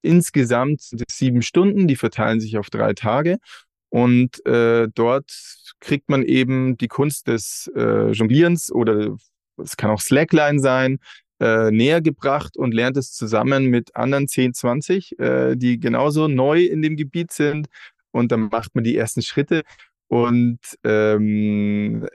insgesamt 0.00 0.80
sieben 1.10 1.42
Stunden, 1.42 1.86
die 1.86 1.96
verteilen 1.96 2.40
sich 2.40 2.56
auf 2.56 2.70
drei 2.70 2.94
Tage. 2.94 3.38
Und 3.88 4.44
äh, 4.46 4.88
dort 4.94 5.32
kriegt 5.80 6.08
man 6.08 6.22
eben 6.22 6.76
die 6.76 6.88
Kunst 6.88 7.28
des 7.28 7.70
äh, 7.76 8.10
Jonglierens 8.10 8.70
oder 8.72 9.16
es 9.62 9.76
kann 9.76 9.90
auch 9.90 10.00
Slackline 10.00 10.58
sein, 10.60 10.98
äh, 11.40 11.70
näher 11.70 12.00
gebracht 12.00 12.56
und 12.56 12.72
lernt 12.72 12.96
es 12.96 13.12
zusammen 13.12 13.66
mit 13.66 13.94
anderen 13.94 14.28
10, 14.28 14.54
20, 14.54 15.18
äh, 15.18 15.56
die 15.56 15.78
genauso 15.78 16.28
neu 16.28 16.64
in 16.64 16.82
dem 16.82 16.96
Gebiet 16.96 17.32
sind. 17.32 17.68
Und 18.10 18.32
dann 18.32 18.48
macht 18.50 18.74
man 18.74 18.84
die 18.84 18.96
ersten 18.96 19.22
Schritte. 19.22 19.62
Und 20.08 20.60
ähm, 20.84 22.06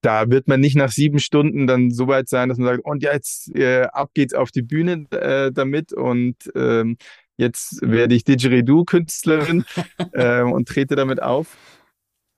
da 0.00 0.30
wird 0.30 0.48
man 0.48 0.60
nicht 0.60 0.76
nach 0.76 0.90
sieben 0.90 1.18
Stunden 1.18 1.66
dann 1.66 1.90
so 1.90 2.08
weit 2.08 2.28
sein, 2.28 2.48
dass 2.48 2.58
man 2.58 2.68
sagt, 2.68 2.84
und 2.84 3.02
ja, 3.02 3.12
jetzt 3.12 3.54
äh, 3.56 3.82
ab 3.92 4.10
geht's 4.14 4.34
auf 4.34 4.50
die 4.50 4.62
Bühne 4.62 5.06
äh, 5.10 5.52
damit 5.52 5.92
und 5.92 6.36
ähm, 6.54 6.96
Jetzt 7.38 7.80
werde 7.82 8.14
ich 8.16 8.24
Didgeridoo-Künstlerin 8.24 9.64
äh, 10.12 10.42
und 10.42 10.68
trete 10.68 10.96
damit 10.96 11.22
auf. 11.22 11.56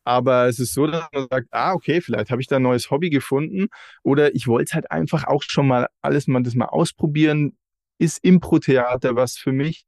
Aber 0.04 0.46
es 0.46 0.58
ist 0.58 0.74
so, 0.74 0.86
dass 0.86 1.08
man 1.12 1.26
sagt, 1.30 1.48
ah, 1.50 1.72
okay, 1.72 2.00
vielleicht 2.00 2.30
habe 2.30 2.40
ich 2.42 2.48
da 2.48 2.56
ein 2.56 2.62
neues 2.62 2.90
Hobby 2.90 3.10
gefunden. 3.10 3.68
Oder 4.02 4.34
ich 4.34 4.46
wollte 4.46 4.74
halt 4.74 4.90
einfach 4.90 5.24
auch 5.24 5.42
schon 5.42 5.66
mal 5.66 5.88
alles 6.02 6.26
mal 6.26 6.42
das 6.42 6.54
mal 6.54 6.66
ausprobieren. 6.66 7.56
Ist 7.98 8.18
Impro-Theater 8.22 9.16
was 9.16 9.36
für 9.36 9.52
mich? 9.52 9.84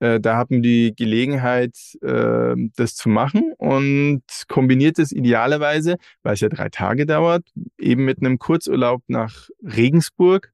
Äh, 0.00 0.20
da 0.20 0.36
haben 0.36 0.62
die 0.62 0.94
Gelegenheit, 0.96 1.76
äh, 2.02 2.54
das 2.76 2.96
zu 2.96 3.08
machen 3.08 3.52
und 3.58 4.22
kombiniert 4.48 4.98
es 4.98 5.12
idealerweise, 5.12 5.96
weil 6.22 6.34
es 6.34 6.40
ja 6.40 6.48
drei 6.48 6.68
Tage 6.68 7.06
dauert, 7.06 7.46
eben 7.78 8.04
mit 8.04 8.18
einem 8.20 8.38
Kurzurlaub 8.38 9.02
nach 9.08 9.48
Regensburg 9.62 10.52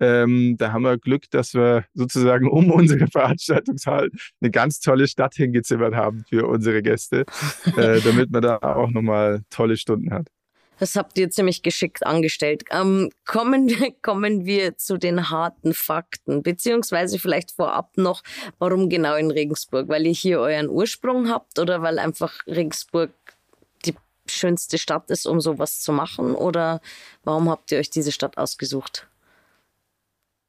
ähm, 0.00 0.56
da 0.58 0.72
haben 0.72 0.82
wir 0.82 0.98
Glück, 0.98 1.30
dass 1.30 1.54
wir 1.54 1.84
sozusagen 1.94 2.48
um 2.48 2.70
unsere 2.70 3.06
Veranstaltungshalle 3.06 4.10
eine 4.40 4.50
ganz 4.50 4.80
tolle 4.80 5.08
Stadt 5.08 5.34
hingezimmert 5.34 5.94
haben 5.94 6.24
für 6.28 6.46
unsere 6.46 6.82
Gäste, 6.82 7.24
äh, 7.76 8.00
damit 8.00 8.30
man 8.30 8.42
da 8.42 8.58
auch 8.58 8.90
nochmal 8.90 9.42
tolle 9.50 9.76
Stunden 9.76 10.12
hat. 10.12 10.28
Das 10.78 10.94
habt 10.94 11.18
ihr 11.18 11.28
ziemlich 11.30 11.62
geschickt 11.62 12.06
angestellt. 12.06 12.64
Ähm, 12.70 13.10
kommen, 13.26 13.68
kommen 14.02 14.46
wir 14.46 14.76
zu 14.76 14.96
den 14.96 15.30
harten 15.30 15.74
Fakten, 15.74 16.42
beziehungsweise 16.42 17.18
vielleicht 17.18 17.50
vorab 17.52 17.96
noch, 17.96 18.22
warum 18.58 18.88
genau 18.88 19.16
in 19.16 19.30
Regensburg? 19.30 19.88
Weil 19.88 20.06
ihr 20.06 20.12
hier 20.12 20.40
euren 20.40 20.68
Ursprung 20.68 21.28
habt 21.28 21.58
oder 21.58 21.82
weil 21.82 21.98
einfach 21.98 22.46
Regensburg 22.46 23.10
die 23.84 23.94
schönste 24.28 24.78
Stadt 24.78 25.10
ist, 25.10 25.26
um 25.26 25.40
sowas 25.40 25.80
zu 25.80 25.92
machen? 25.92 26.34
Oder 26.34 26.80
warum 27.24 27.48
habt 27.50 27.72
ihr 27.72 27.78
euch 27.78 27.90
diese 27.90 28.12
Stadt 28.12 28.38
ausgesucht? 28.38 29.08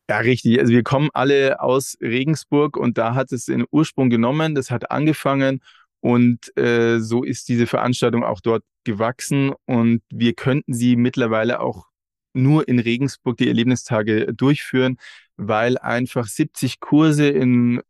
Ja, 0.09 0.17
richtig. 0.17 0.59
Also 0.59 0.73
wir 0.73 0.81
kommen 0.83 1.09
alle 1.13 1.61
aus 1.61 1.95
Regensburg 2.01 2.77
und 2.77 2.97
da 2.97 3.13
hat 3.13 3.31
es 3.31 3.45
den 3.45 3.65
Ursprung 3.69 4.09
genommen. 4.09 4.55
Das 4.55 4.71
hat 4.71 4.89
angefangen 4.89 5.61
und 5.99 6.55
äh, 6.57 6.99
so 6.99 7.23
ist 7.23 7.47
diese 7.47 7.67
Veranstaltung 7.67 8.23
auch 8.23 8.41
dort 8.41 8.63
gewachsen 8.85 9.53
und 9.65 10.01
wir 10.09 10.33
könnten 10.33 10.73
sie 10.73 10.95
mittlerweile 10.95 11.59
auch 11.59 11.85
nur 12.33 12.67
in 12.67 12.79
Regensburg 12.79 13.37
die 13.37 13.47
Erlebnistage 13.49 14.33
durchführen, 14.33 14.97
weil 15.37 15.77
einfach 15.77 16.27
70 16.27 16.79
Kurse 16.79 17.27
in 17.27 17.81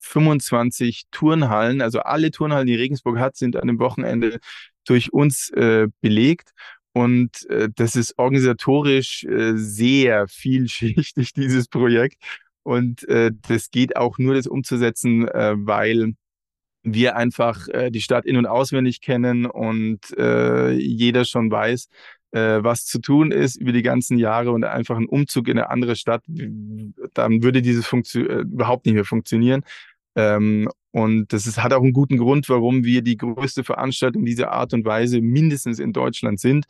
25 0.00 1.04
Turnhallen, 1.10 1.82
also 1.82 2.00
alle 2.00 2.30
Turnhallen, 2.30 2.66
die 2.66 2.76
Regensburg 2.76 3.18
hat, 3.18 3.36
sind 3.36 3.56
an 3.56 3.66
dem 3.66 3.78
Wochenende 3.78 4.38
durch 4.86 5.12
uns 5.12 5.50
äh, 5.50 5.88
belegt. 6.00 6.52
Und 6.92 7.48
äh, 7.50 7.68
das 7.74 7.96
ist 7.96 8.18
organisatorisch 8.18 9.24
äh, 9.24 9.56
sehr 9.56 10.26
vielschichtig, 10.28 11.32
dieses 11.36 11.68
Projekt. 11.68 12.16
Und 12.62 13.08
äh, 13.08 13.30
das 13.48 13.70
geht 13.70 13.96
auch 13.96 14.18
nur, 14.18 14.34
das 14.34 14.46
umzusetzen, 14.46 15.28
äh, 15.28 15.54
weil 15.56 16.14
wir 16.82 17.16
einfach 17.16 17.68
äh, 17.68 17.90
die 17.90 18.00
Stadt 18.00 18.26
in- 18.26 18.36
und 18.36 18.46
auswendig 18.46 19.00
kennen 19.00 19.46
und 19.46 20.00
äh, 20.16 20.72
jeder 20.72 21.24
schon 21.24 21.50
weiß, 21.50 21.88
äh, 22.32 22.62
was 22.62 22.84
zu 22.84 23.00
tun 23.00 23.32
ist 23.32 23.56
über 23.56 23.72
die 23.72 23.82
ganzen 23.82 24.18
Jahre 24.18 24.50
und 24.50 24.64
einfach 24.64 24.96
ein 24.96 25.06
Umzug 25.06 25.48
in 25.48 25.58
eine 25.58 25.70
andere 25.70 25.96
Stadt, 25.96 26.22
dann 26.26 27.42
würde 27.42 27.62
dieses 27.62 27.86
Funktio 27.86 28.26
äh, 28.26 28.40
überhaupt 28.40 28.86
nicht 28.86 28.94
mehr 28.94 29.04
funktionieren. 29.04 29.62
Ähm, 30.14 30.68
und 30.92 31.32
das 31.32 31.46
ist, 31.46 31.62
hat 31.62 31.72
auch 31.72 31.82
einen 31.82 31.92
guten 31.92 32.18
Grund, 32.18 32.48
warum 32.48 32.84
wir 32.84 33.02
die 33.02 33.16
größte 33.16 33.64
Veranstaltung 33.64 34.24
dieser 34.24 34.52
Art 34.52 34.72
und 34.72 34.84
Weise 34.84 35.20
mindestens 35.20 35.78
in 35.78 35.92
Deutschland 35.92 36.40
sind. 36.40 36.66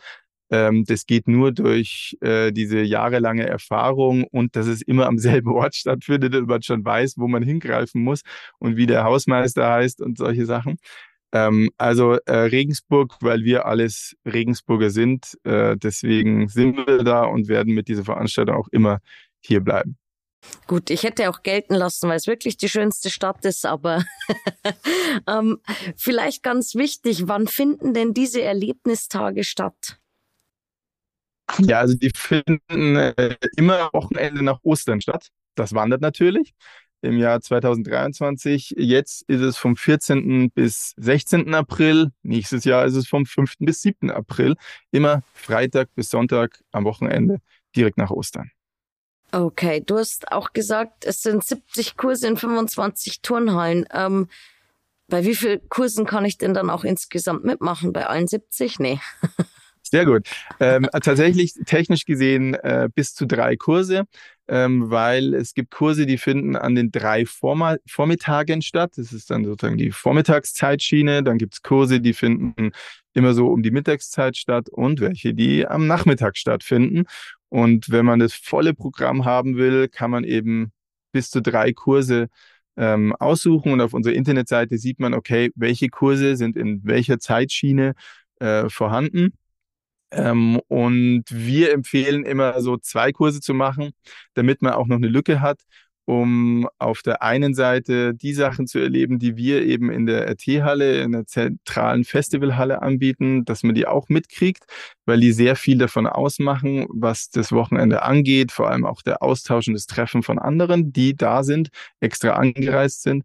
Ähm, 0.51 0.85
das 0.87 1.07
geht 1.07 1.29
nur 1.29 1.53
durch 1.53 2.17
äh, 2.21 2.53
diese 2.53 2.81
jahrelange 2.81 3.47
Erfahrung 3.47 4.25
und 4.25 4.57
dass 4.57 4.67
es 4.67 4.83
immer 4.83 5.07
am 5.07 5.19
selben 5.19 5.51
Ort 5.53 5.75
stattfindet 5.77 6.35
und 6.35 6.49
man 6.49 6.63
schon 6.63 6.85
weiß, 6.85 7.15
wo 7.19 7.29
man 7.29 7.43
hingreifen 7.43 8.03
muss 8.03 8.23
und 8.59 8.77
wie 8.77 8.87
der 8.87 9.05
Hausmeister 9.05 9.69
heißt 9.71 10.01
und 10.01 10.19
solche 10.19 10.47
Sachen. 10.47 10.79
Ähm, 11.33 11.71
also 11.79 12.15
äh, 12.27 12.33
Regensburg, 12.35 13.17
weil 13.21 13.45
wir 13.45 13.67
alles 13.67 14.17
Regensburger 14.25 14.91
sind. 14.91 15.39
Äh, 15.45 15.77
deswegen 15.77 16.49
sind 16.49 16.79
wir 16.79 17.05
da 17.05 17.25
und 17.25 17.49
werden 17.49 17.75
mit 17.75 17.89
dieser 17.89 18.05
Veranstaltung 18.05 18.57
auch 18.57 18.69
immer 18.73 19.01
hier 19.41 19.61
bleiben. 19.61 19.99
Gut, 20.67 20.91
ich 20.91 21.03
hätte 21.03 21.31
auch 21.31 21.43
gelten 21.43 21.75
lassen, 21.75 22.09
weil 22.09 22.17
es 22.17 22.27
wirklich 22.27 22.57
die 22.57 22.69
schönste 22.69 23.11
Stadt 23.11 23.45
ist, 23.45 23.67
aber 23.67 24.05
ähm, 25.27 25.59
vielleicht 25.97 26.43
ganz 26.43 26.75
wichtig, 26.75 27.27
wann 27.27 27.47
finden 27.47 27.95
denn 27.95 28.15
diese 28.15 28.43
Erlebnistage 28.43 29.45
statt? 29.45 29.99
Ja, 31.59 31.81
also 31.81 31.95
die 31.95 32.11
finden 32.15 32.97
äh, 32.97 33.37
immer 33.57 33.91
Wochenende 33.93 34.45
nach 34.45 34.61
Ostern 34.63 35.01
statt. 35.01 35.29
Das 35.55 35.75
wandert 35.75 36.03
natürlich 36.03 36.55
im 37.01 37.17
Jahr 37.17 37.41
2023. 37.41 38.75
Jetzt 38.77 39.23
ist 39.29 39.41
es 39.41 39.57
vom 39.57 39.77
14. 39.77 40.51
bis 40.51 40.95
16. 40.97 41.55
April. 41.55 42.11
Nächstes 42.23 42.65
Jahr 42.65 42.85
ist 42.85 42.95
es 42.95 43.09
vom 43.09 43.25
5. 43.27 43.55
bis 43.61 43.83
7. 43.83 44.11
April. 44.11 44.57
Immer 44.91 45.23
Freitag 45.33 45.95
bis 45.95 46.11
Sonntag 46.11 46.61
am 46.73 46.85
Wochenende 46.85 47.39
direkt 47.75 47.99
nach 47.99 48.11
Ostern. 48.11 48.51
Okay, 49.31 49.83
du 49.85 49.99
hast 49.99 50.33
auch 50.33 50.53
gesagt, 50.53 51.05
es 51.05 51.23
sind 51.23 51.45
70 51.45 51.97
Kurse 51.97 52.27
in 52.29 52.37
25 52.37 53.21
Turnhallen. 53.21 53.87
Ähm, 53.93 54.29
bei 55.09 55.25
wie 55.25 55.35
vielen 55.35 55.69
Kursen 55.69 56.07
kann 56.07 56.25
ich 56.25 56.39
denn 56.39 56.55
dann 56.55 56.71
auch 56.71 56.85
insgesamt 56.85 57.45
mitmachen? 57.45 57.93
Bei 57.93 58.07
allen 58.07 58.27
70? 58.27 58.79
Nee. 58.79 59.01
Sehr 59.83 60.05
gut. 60.05 60.29
Ähm, 60.61 60.87
tatsächlich 60.93 61.55
technisch 61.65 62.05
gesehen 62.05 62.55
äh, 62.55 62.91
bis 62.95 63.15
zu 63.15 63.27
drei 63.27 63.57
Kurse, 63.57 64.05
ähm, 64.47 64.91
weil 64.91 65.33
es 65.35 65.55
gibt 65.55 65.71
Kurse, 65.71 66.05
die 66.05 66.19
finden 66.19 66.57
an 66.57 66.75
den 66.75 66.91
drei 66.91 67.25
Vorma 67.25 67.77
Vormittagen 67.87 68.61
statt. 68.61 68.93
Das 68.97 69.13
ist 69.13 69.31
dann 69.31 69.47
sozusagen 69.47 69.79
die 69.79 69.91
Vormittagszeitschiene. 69.91 71.23
Dann 71.23 71.39
gibt 71.39 71.55
es 71.55 71.63
Kurse, 71.63 72.01
die 72.01 72.13
finden 72.13 72.73
immer 73.15 73.33
so 73.33 73.49
um 73.49 73.63
die 73.63 73.71
Mittagszeit 73.71 74.37
statt 74.37 74.69
und 74.69 75.01
welche, 75.01 75.33
die 75.33 75.67
am 75.67 75.87
Nachmittag 75.87 76.37
stattfinden. 76.37 77.05
Und 77.49 77.91
wenn 77.91 78.05
man 78.07 78.19
das 78.21 78.35
volle 78.35 78.75
Programm 78.75 79.25
haben 79.25 79.57
will, 79.57 79.89
kann 79.89 80.11
man 80.11 80.25
eben 80.25 80.73
bis 81.13 81.31
zu 81.31 81.41
drei 81.43 81.73
Kurse 81.73 82.29
ähm, 82.77 83.15
aussuchen 83.17 83.73
und 83.73 83.81
auf 83.81 83.95
unserer 83.95 84.15
Internetseite 84.15 84.79
sieht 84.79 85.01
man, 85.01 85.15
okay, 85.15 85.51
welche 85.57 85.89
Kurse 85.89 86.37
sind 86.37 86.57
in 86.57 86.81
welcher 86.85 87.19
Zeitschiene 87.19 87.95
äh, 88.41 88.69
vorhanden. 88.69 89.33
Ähm, 90.11 90.61
und 90.69 91.25
wir 91.31 91.73
empfehlen 91.73 92.25
immer 92.25 92.61
so 92.63 92.77
zwei 92.79 93.13
Kurse 93.13 93.41
zu 93.41 93.55
machen, 93.55 93.93
damit 94.35 94.63
man 94.63 94.73
auch 94.75 94.87
noch 94.87 94.97
eine 94.97 95.09
Lücke 95.09 95.41
hat. 95.41 95.63
Um 96.09 96.67
auf 96.79 97.03
der 97.03 97.23
einen 97.23 97.53
Seite 97.53 98.15
die 98.15 98.33
Sachen 98.33 98.67
zu 98.67 98.79
erleben, 98.79 99.19
die 99.19 99.37
wir 99.37 99.67
eben 99.67 99.91
in 99.91 100.07
der 100.07 100.27
RT-Halle, 100.27 101.03
in 101.03 101.13
der 101.13 101.27
zentralen 101.27 102.05
Festivalhalle 102.05 102.81
anbieten, 102.81 103.45
dass 103.45 103.63
man 103.63 103.75
die 103.75 103.87
auch 103.87 104.09
mitkriegt, 104.09 104.65
weil 105.05 105.21
die 105.21 105.33
sehr 105.33 105.55
viel 105.55 105.77
davon 105.77 106.07
ausmachen, 106.07 106.87
was 106.89 107.29
das 107.29 107.53
Wochenende 107.53 108.05
angeht, 108.05 108.53
vor 108.53 108.71
allem 108.71 108.87
auch 108.87 109.03
der 109.03 109.23
Austausch 109.23 109.69
und 109.69 109.75
das 109.75 109.85
Treffen 109.85 110.23
von 110.23 110.39
anderen, 110.39 110.95
die 110.95 111.15
da 111.15 111.43
sind, 111.43 111.69
extra 112.01 112.31
angereist 112.31 113.03
sind. 113.03 113.25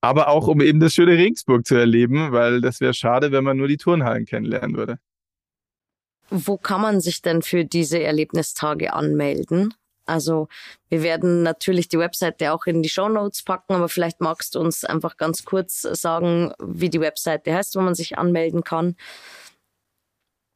Aber 0.00 0.26
auch, 0.26 0.48
um 0.48 0.60
eben 0.60 0.80
das 0.80 0.94
schöne 0.94 1.12
Regensburg 1.12 1.68
zu 1.68 1.76
erleben, 1.76 2.32
weil 2.32 2.60
das 2.60 2.80
wäre 2.80 2.94
schade, 2.94 3.30
wenn 3.30 3.44
man 3.44 3.56
nur 3.56 3.68
die 3.68 3.76
Turnhallen 3.76 4.24
kennenlernen 4.24 4.76
würde. 4.76 4.98
Wo 6.30 6.56
kann 6.56 6.80
man 6.80 7.00
sich 7.00 7.22
denn 7.22 7.42
für 7.42 7.64
diese 7.64 8.02
Erlebnistage 8.02 8.92
anmelden? 8.92 9.72
Also 10.08 10.48
wir 10.88 11.02
werden 11.02 11.42
natürlich 11.42 11.88
die 11.88 11.98
Webseite 11.98 12.52
auch 12.52 12.66
in 12.66 12.82
die 12.82 12.88
Show 12.88 13.08
Notes 13.08 13.42
packen, 13.42 13.74
aber 13.74 13.88
vielleicht 13.88 14.20
magst 14.20 14.54
du 14.54 14.60
uns 14.60 14.84
einfach 14.84 15.16
ganz 15.16 15.44
kurz 15.44 15.82
sagen, 15.82 16.52
wie 16.58 16.90
die 16.90 17.00
Webseite 17.00 17.54
heißt, 17.54 17.76
wo 17.76 17.80
man 17.80 17.94
sich 17.94 18.18
anmelden 18.18 18.64
kann. 18.64 18.96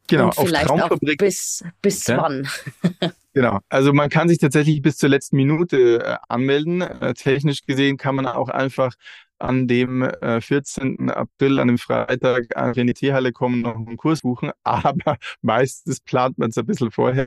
Genau, 0.09 0.27
Und 0.27 0.47
vielleicht 0.47 0.69
auf 0.69 0.79
Traumfabrik. 0.79 1.21
Auch 1.21 1.25
bis 1.25 1.65
bis 1.81 2.07
ja? 2.07 2.19
wann? 2.19 2.49
genau, 3.35 3.61
also 3.69 3.93
man 3.93 4.11
kann 4.11 4.29
sich 4.29 4.39
tatsächlich 4.39 4.83
bis 4.83 4.97
zur 4.99 5.09
letzten 5.09 5.37
Minute 5.37 6.05
äh, 6.05 6.17
anmelden. 6.29 6.83
Äh, 6.83 7.15
technisch 7.15 7.65
gesehen 7.65 7.97
kann 7.97 8.15
man 8.15 8.27
auch 8.27 8.49
einfach 8.49 8.95
an 9.43 9.69
dem 9.69 10.03
äh, 10.03 10.41
14. 10.41 11.11
April, 11.11 11.59
an 11.59 11.69
dem 11.69 11.77
Freitag, 11.79 12.57
an 12.57 12.73
die 12.75 12.95
Teehalle 12.95 13.33
kommen, 13.33 13.63
noch 13.63 13.75
einen 13.75 13.97
Kurs 13.97 14.21
buchen, 14.23 14.53
aber 14.63 15.17
meistens 15.41 16.01
plant 16.01 16.39
man 16.39 16.51
es 16.51 16.59
ein 16.59 16.67
bisschen 16.67 16.91
vorher. 16.91 17.27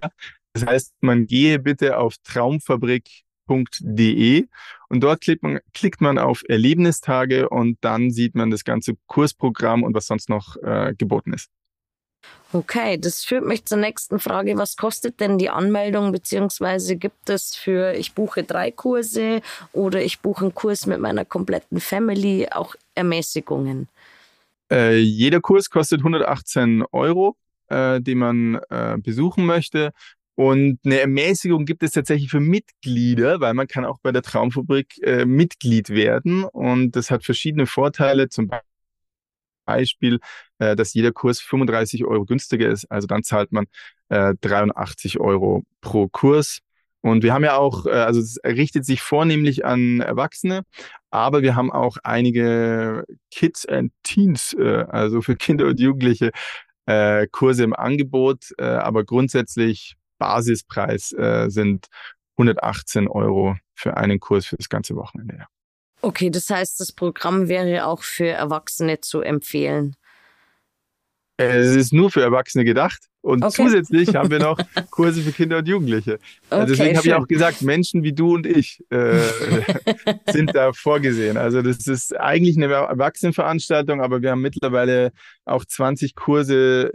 Das 0.54 0.66
heißt, 0.66 0.94
man 1.02 1.26
gehe 1.28 1.60
bitte 1.60 1.98
auf 1.98 2.16
traumfabrik.de 2.24 4.48
und 4.90 5.02
dort 5.02 5.22
klickt 5.22 5.44
man, 5.44 5.60
klickt 5.74 6.02
man 6.02 6.18
auf 6.18 6.42
Erlebnistage 6.48 7.50
und 7.50 7.78
dann 7.82 8.10
sieht 8.12 8.36
man 8.36 8.52
das 8.52 8.64
ganze 8.64 8.96
Kursprogramm 9.08 9.84
und 9.84 9.94
was 9.94 10.08
sonst 10.08 10.30
noch 10.30 10.56
äh, 10.64 10.94
geboten 10.98 11.34
ist. 11.34 11.50
Okay, 12.56 12.98
das 12.98 13.26
führt 13.26 13.46
mich 13.46 13.66
zur 13.66 13.80
nächsten 13.80 14.18
Frage. 14.18 14.56
Was 14.56 14.78
kostet 14.78 15.20
denn 15.20 15.38
die 15.38 15.50
Anmeldung, 15.50 16.14
beziehungsweise 16.14 16.96
gibt 16.96 17.30
es 17.30 17.54
für 17.54 17.94
ich 17.96 18.14
buche 18.14 18.44
drei 18.44 18.72
Kurse 18.72 19.42
oder 19.74 20.02
ich 20.02 20.22
buche 20.22 20.46
einen 20.46 20.56
Kurs 20.56 20.86
mit 20.86 21.02
meiner 21.02 21.26
kompletten 21.26 21.82
Family 21.82 22.48
auch 22.50 22.76
Ermäßigungen? 22.94 23.90
Äh, 24.72 25.00
jeder 25.00 25.42
Kurs 25.42 25.70
kostet 25.70 26.00
118 26.00 26.86
Euro, 26.94 27.36
äh, 27.68 28.00
den 28.00 28.20
man 28.20 28.62
äh, 28.70 28.96
besuchen 29.00 29.46
möchte. 29.46 29.92
Und 30.36 30.80
eine 30.86 31.02
Ermäßigung 31.02 31.66
gibt 31.66 31.84
es 31.84 31.92
tatsächlich 31.92 32.32
für 32.32 32.40
Mitglieder, 32.40 33.42
weil 33.42 33.54
man 33.54 33.68
kann 33.68 33.84
auch 33.84 34.00
bei 34.02 34.14
der 34.14 34.22
Traumfabrik 34.22 34.98
äh, 35.02 35.26
Mitglied 35.26 35.90
werden. 35.90 36.46
Und 36.46 36.96
das 36.96 37.12
hat 37.12 37.26
verschiedene 37.26 37.66
Vorteile. 37.66 38.30
Zum 38.30 38.50
Beispiel, 39.66 40.20
äh, 40.60 40.76
dass 40.76 40.94
jeder 40.94 41.12
Kurs 41.12 41.40
35 41.40 42.06
Euro 42.06 42.26
günstiger 42.26 42.70
ist. 42.70 42.86
Also 42.92 43.08
dann 43.08 43.24
zahlt 43.24 43.52
man 43.52 43.66
äh, 44.10 44.34
83 44.42 45.20
Euro 45.20 45.64
pro 45.82 46.08
Kurs. 46.08 46.60
Und 47.02 47.24
wir 47.24 47.34
haben 47.34 47.44
ja 47.44 47.58
auch, 47.58 47.86
äh, 47.86 47.92
also 47.92 48.20
es 48.20 48.40
richtet 48.44 48.86
sich 48.86 49.02
vornehmlich 49.02 49.66
an 49.66 50.00
Erwachsene, 50.00 50.64
aber 51.12 51.44
wir 51.44 51.56
haben 51.56 51.72
auch 51.72 51.98
einige 52.04 53.06
Kids 53.30 53.66
and 53.68 53.92
Teens, 54.04 54.54
äh, 54.54 54.86
also 54.90 55.22
für 55.22 55.36
Kinder 55.36 55.68
und 55.68 55.80
Jugendliche, 55.80 56.32
äh, 56.88 57.28
Kurse 57.28 57.64
im 57.64 57.74
Angebot. 57.76 58.54
Äh, 58.58 58.66
aber 58.66 59.04
grundsätzlich 59.04 59.96
Basispreis 60.18 61.12
äh, 61.14 61.50
sind 61.50 61.88
118 62.38 63.08
Euro 63.08 63.56
für 63.76 63.98
einen 63.98 64.20
Kurs 64.20 64.46
für 64.46 64.58
das 64.58 64.70
ganze 64.70 64.96
Wochenende. 64.96 65.46
Okay, 66.06 66.30
das 66.30 66.48
heißt, 66.52 66.80
das 66.80 66.92
Programm 66.92 67.48
wäre 67.48 67.88
auch 67.88 68.04
für 68.04 68.28
Erwachsene 68.28 69.02
zu 69.02 69.22
empfehlen. 69.22 69.96
Es 71.38 71.76
ist 71.76 71.94
nur 71.94 72.12
für 72.12 72.22
Erwachsene 72.22 72.64
gedacht 72.64 73.08
und 73.22 73.44
okay. 73.44 73.64
zusätzlich 73.64 74.16
haben 74.16 74.30
wir 74.30 74.38
noch 74.38 74.56
Kurse 74.92 75.24
für 75.24 75.32
Kinder 75.32 75.58
und 75.58 75.68
Jugendliche. 75.68 76.20
Also 76.52 76.62
okay, 76.62 76.72
Deswegen 76.74 76.98
habe 76.98 77.08
ich 77.08 77.14
auch 77.16 77.28
gesagt, 77.28 77.64
Menschen 77.64 78.04
wie 78.04 78.14
du 78.14 78.36
und 78.36 78.46
ich 78.46 78.84
äh, 78.92 79.20
sind 80.32 80.56
da 80.56 80.74
vorgesehen. 80.74 81.38
Also 81.38 81.64
das 81.64 81.88
ist 81.88 82.16
eigentlich 82.16 82.56
eine 82.56 82.72
Erwachsenenveranstaltung, 82.72 84.00
aber 84.00 84.22
wir 84.22 84.30
haben 84.30 84.42
mittlerweile 84.42 85.12
auch 85.44 85.66
20 85.66 86.14
Kurse, 86.14 86.92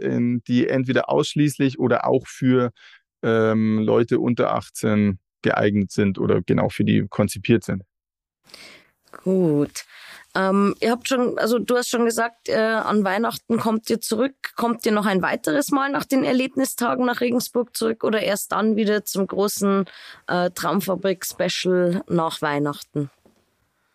die 0.47 0.69
entweder 0.69 1.09
ausschließlich 1.09 1.79
oder 1.79 2.07
auch 2.07 2.27
für 2.27 2.71
ähm, 3.23 3.79
Leute 3.79 4.21
unter 4.21 4.53
18 4.53 5.19
geeignet 5.41 5.91
sind 5.91 6.17
oder 6.17 6.41
genau 6.41 6.69
für 6.69 6.85
die 6.85 7.05
konzipiert 7.09 7.65
sind. 7.65 7.83
Gut. 9.11 9.85
Ähm, 10.33 10.75
ihr 10.79 10.91
habt 10.91 11.09
schon, 11.09 11.37
also 11.37 11.59
du 11.59 11.75
hast 11.75 11.89
schon 11.89 12.05
gesagt, 12.05 12.47
äh, 12.47 12.55
an 12.55 13.03
Weihnachten 13.03 13.59
kommt 13.59 13.89
ihr 13.89 13.99
zurück. 13.99 14.35
Kommt 14.55 14.85
ihr 14.85 14.93
noch 14.93 15.05
ein 15.05 15.21
weiteres 15.21 15.71
Mal 15.71 15.91
nach 15.91 16.05
den 16.05 16.23
Erlebnistagen 16.23 17.05
nach 17.05 17.19
Regensburg 17.19 17.75
zurück 17.75 18.03
oder 18.03 18.21
erst 18.21 18.53
dann 18.53 18.77
wieder 18.77 19.03
zum 19.03 19.27
großen 19.27 19.85
äh, 20.27 20.49
Traumfabrik-Special 20.51 22.03
nach 22.07 22.41
Weihnachten? 22.41 23.09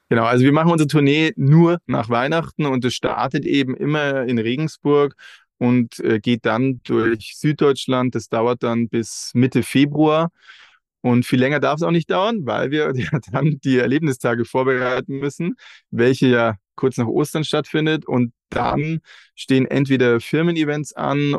Genau, 0.09 0.25
also 0.25 0.45
wir 0.45 0.53
machen 0.53 0.71
unsere 0.71 0.89
Tournee 0.89 1.33
nur 1.37 1.79
nach 1.87 2.11
Weihnachten 2.11 2.67
und 2.67 2.85
es 2.85 2.95
startet 2.95 3.45
eben 3.45 3.75
immer 3.75 4.23
in 4.25 4.39
Regensburg 4.39 5.17
und 5.59 5.99
äh, 6.01 6.21
geht 6.21 6.45
dann 6.45 6.81
durch 6.85 7.33
Süddeutschland. 7.37 8.15
Das 8.15 8.29
dauert 8.29 8.63
dann 8.63 8.89
bis 8.89 9.31
Mitte 9.35 9.63
Februar. 9.63 10.31
Und 11.07 11.25
viel 11.25 11.39
länger 11.39 11.61
darf 11.61 11.77
es 11.77 11.85
auch 11.85 11.93
nicht 11.93 12.11
dauern, 12.11 12.47
weil 12.47 12.73
wir 12.73 12.93
ja 12.97 13.21
dann 13.31 13.61
die 13.63 13.79
Erlebnistage 13.79 14.45
vorbereiten 14.45 15.21
müssen, 15.21 15.55
welche 15.91 16.27
ja 16.27 16.57
kurz 16.75 16.97
nach 16.97 17.07
Ostern 17.07 17.45
stattfindet. 17.45 18.05
Und 18.07 18.33
dann 18.49 18.99
stehen 19.37 19.67
entweder 19.67 20.19
Firmen-Events 20.19 20.95
an 20.95 21.37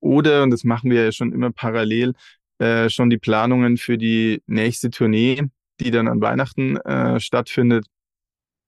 oder, 0.00 0.42
und 0.42 0.50
das 0.50 0.64
machen 0.64 0.90
wir 0.90 1.04
ja 1.04 1.12
schon 1.12 1.32
immer 1.32 1.52
parallel, 1.52 2.14
äh, 2.60 2.88
schon 2.88 3.10
die 3.10 3.18
Planungen 3.18 3.76
für 3.76 3.98
die 3.98 4.42
nächste 4.46 4.88
Tournee, 4.88 5.42
die 5.80 5.90
dann 5.90 6.08
an 6.08 6.22
Weihnachten 6.22 6.78
äh, 6.78 7.20
stattfindet. 7.20 7.84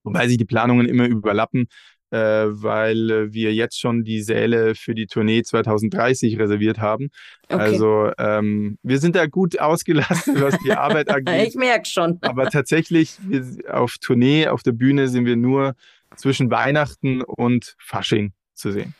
Wobei 0.05 0.29
sich 0.29 0.37
die 0.37 0.45
Planungen 0.45 0.87
immer 0.87 1.07
überlappen, 1.07 1.69
weil 2.17 3.33
wir 3.33 3.55
jetzt 3.55 3.81
schon 3.81 4.05
die 4.05 4.23
Säle 4.23 4.75
für 4.75 4.95
die 4.95 5.07
Tournee 5.07 5.43
2030 5.43 6.39
reserviert 6.39 6.79
haben. 6.79 7.09
Okay. 7.49 7.61
Also 7.61 8.11
ähm, 8.19 8.79
wir 8.83 8.99
sind 8.99 9.17
da 9.17 9.27
gut 9.27 9.59
ausgelastet, 9.59 10.41
was 10.41 10.57
die 10.65 10.73
Arbeit 10.73 11.09
angeht. 11.11 11.49
ich 11.49 11.55
merke 11.55 11.87
schon. 11.87 12.19
Aber 12.23 12.51
tatsächlich, 12.51 13.17
wir, 13.23 13.43
auf 13.73 13.97
Tournee, 13.99 14.49
auf 14.49 14.63
der 14.63 14.73
Bühne 14.73 15.09
sind 15.09 15.27
wir 15.27 15.37
nur 15.37 15.75
zwischen 16.17 16.51
Weihnachten 16.51 17.23
und 17.23 17.75
Fasching 17.79 18.33
zu 18.55 18.73
sehen. 18.73 18.95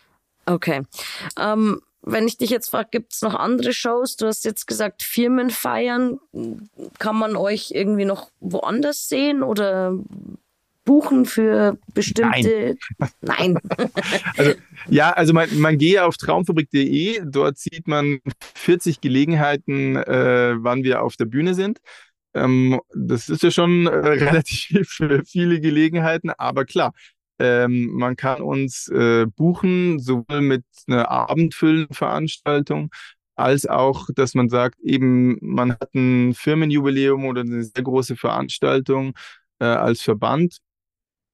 Okay. 0.47 0.83
Ähm, 1.39 1.81
wenn 2.03 2.27
ich 2.27 2.37
dich 2.37 2.51
jetzt 2.51 2.71
frage, 2.71 2.89
gibt 2.91 3.13
es 3.15 3.23
noch 3.23 3.35
andere 3.35 3.73
Shows? 3.73 4.17
Du 4.17 4.27
hast 4.27 4.45
jetzt 4.45 4.67
gesagt, 4.67 5.03
Firmen 5.03 5.51
feiern. 5.51 6.19
Kann 6.99 7.17
man 7.17 7.37
euch 7.37 7.71
irgendwie 7.73 8.05
noch 8.05 8.31
woanders 8.41 9.09
sehen 9.09 9.43
oder 9.43 9.97
buchen 10.85 11.25
für 11.25 11.79
bestimmte. 11.95 12.77
Nein. 13.21 13.59
Nein. 13.59 13.59
also, 14.37 14.53
ja, 14.89 15.11
also 15.11 15.33
man, 15.33 15.49
man 15.59 15.79
gehe 15.79 16.05
auf 16.05 16.17
traumfabrik.de, 16.17 17.23
dort 17.25 17.59
sieht 17.59 17.87
man 17.87 18.19
40 18.55 19.01
Gelegenheiten, 19.01 19.97
äh, 19.97 20.55
wann 20.57 20.83
wir 20.83 21.03
auf 21.03 21.17
der 21.17 21.27
Bühne 21.27 21.55
sind. 21.55 21.79
Ähm, 22.35 22.81
das 22.95 23.29
ist 23.29 23.43
ja 23.43 23.51
schon 23.51 23.87
äh, 23.87 23.91
relativ 23.91 25.01
viele 25.27 25.61
Gelegenheiten, 25.61 26.31
aber 26.31 26.65
klar, 26.65 26.93
ähm, 27.39 27.91
man 27.93 28.17
kann 28.17 28.43
uns 28.43 28.89
äh, 28.89 29.27
buchen, 29.27 29.99
sowohl 29.99 30.41
mit 30.41 30.65
einer 30.87 31.11
Abendfüllenveranstaltung, 31.11 32.91
als 33.35 33.67
auch, 33.67 34.09
dass 34.15 34.35
man 34.35 34.49
sagt, 34.49 34.79
eben, 34.81 35.39
man 35.41 35.73
hat 35.73 35.95
ein 35.95 36.35
Firmenjubiläum 36.35 37.25
oder 37.25 37.41
eine 37.43 37.63
sehr 37.65 37.83
große 37.83 38.17
Veranstaltung 38.17 39.15
äh, 39.59 39.65
als 39.65 40.03
Verband 40.03 40.59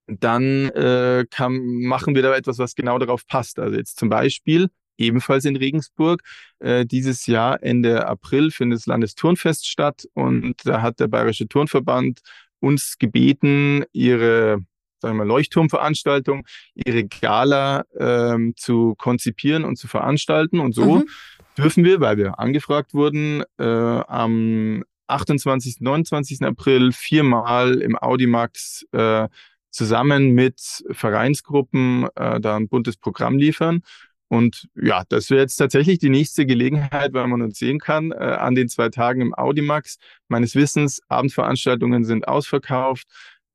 dann 0.08 0.70
äh, 0.70 1.26
kann, 1.30 1.58
machen 1.82 2.14
wir 2.14 2.22
da 2.22 2.34
etwas, 2.34 2.58
was 2.58 2.74
genau 2.74 2.98
darauf 2.98 3.26
passt. 3.26 3.58
Also 3.58 3.76
jetzt 3.76 3.98
zum 3.98 4.08
Beispiel 4.08 4.68
ebenfalls 4.96 5.44
in 5.44 5.56
Regensburg. 5.56 6.22
Äh, 6.58 6.84
dieses 6.86 7.26
Jahr 7.26 7.62
Ende 7.62 8.06
April 8.06 8.50
findet 8.50 8.80
das 8.80 8.86
Landesturnfest 8.86 9.66
statt 9.66 10.08
und 10.14 10.54
da 10.64 10.82
hat 10.82 11.00
der 11.00 11.08
Bayerische 11.08 11.48
Turnverband 11.48 12.20
uns 12.60 12.98
gebeten, 12.98 13.84
ihre 13.92 14.64
sagen 15.00 15.16
wir 15.16 15.24
mal, 15.24 15.28
Leuchtturmveranstaltung, 15.28 16.44
ihre 16.74 17.04
Gala 17.04 17.84
ähm, 17.96 18.54
zu 18.56 18.94
konzipieren 18.96 19.64
und 19.64 19.76
zu 19.76 19.86
veranstalten. 19.86 20.58
Und 20.58 20.74
so 20.74 20.96
mhm. 20.96 21.08
dürfen 21.56 21.84
wir, 21.84 22.00
weil 22.00 22.16
wir 22.16 22.40
angefragt 22.40 22.94
wurden, 22.94 23.44
äh, 23.58 23.64
am 23.64 24.82
28., 25.06 25.80
29. 25.80 26.42
April 26.42 26.92
viermal 26.92 27.80
im 27.80 27.96
Audimax 27.96 28.86
äh, 28.92 29.28
zusammen 29.70 30.32
mit 30.32 30.84
Vereinsgruppen 30.90 32.08
äh, 32.14 32.40
da 32.40 32.56
ein 32.56 32.68
buntes 32.68 32.96
Programm 32.96 33.38
liefern. 33.38 33.82
Und 34.28 34.68
ja, 34.74 35.04
das 35.08 35.30
wäre 35.30 35.40
jetzt 35.40 35.56
tatsächlich 35.56 35.98
die 35.98 36.10
nächste 36.10 36.44
Gelegenheit, 36.44 37.14
weil 37.14 37.26
man 37.28 37.40
uns 37.40 37.58
sehen 37.58 37.78
kann, 37.78 38.12
äh, 38.12 38.16
an 38.16 38.54
den 38.54 38.68
zwei 38.68 38.90
Tagen 38.90 39.22
im 39.22 39.34
Audimax. 39.34 39.96
Meines 40.28 40.54
Wissens, 40.54 41.00
Abendveranstaltungen 41.08 42.04
sind 42.04 42.28
ausverkauft. 42.28 43.06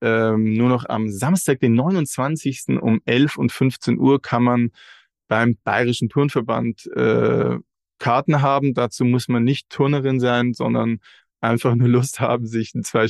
Ähm, 0.02 0.54
nur 0.54 0.69
noch 0.69 0.86
am 0.89 1.10
Samstag, 1.10 1.60
den 1.60 1.76
29. 1.76 2.80
um 2.82 3.02
11 3.06 3.38
und 3.38 3.52
15 3.52 3.99
Uhr 3.99 4.21
kann 4.21 4.43
man 4.43 4.71
beim 5.28 5.58
Bayerischen 5.63 6.10
Turnverband 6.10 6.88
äh, 6.88 7.58
Karten 7.99 8.41
haben. 8.41 8.73
Dazu 8.73 9.06
muss 9.06 9.28
man 9.28 9.43
nicht 9.43 9.69
Turnerin 9.69 10.19
sein, 10.19 10.54
sondern 10.54 10.99
einfach 11.39 11.76
nur 11.76 11.88
Lust 11.88 12.19
haben, 12.19 12.47
sich 12.47 12.73
ein 12.73 12.84
zwei 12.84 13.08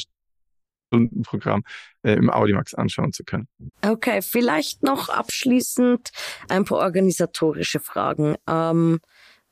Stunden 0.94 1.24
Programm 1.24 1.64
äh, 2.04 2.14
im 2.14 2.30
Audimax 2.30 2.74
anschauen 2.76 3.12
zu 3.14 3.24
können. 3.24 3.48
Okay, 3.82 4.22
vielleicht 4.22 4.84
noch 4.84 5.10
abschließend 5.10 6.12
ein 6.50 6.66
paar 6.66 6.80
organisatorische 6.80 7.80
Fragen. 7.80 8.36
Ähm, 8.48 9.00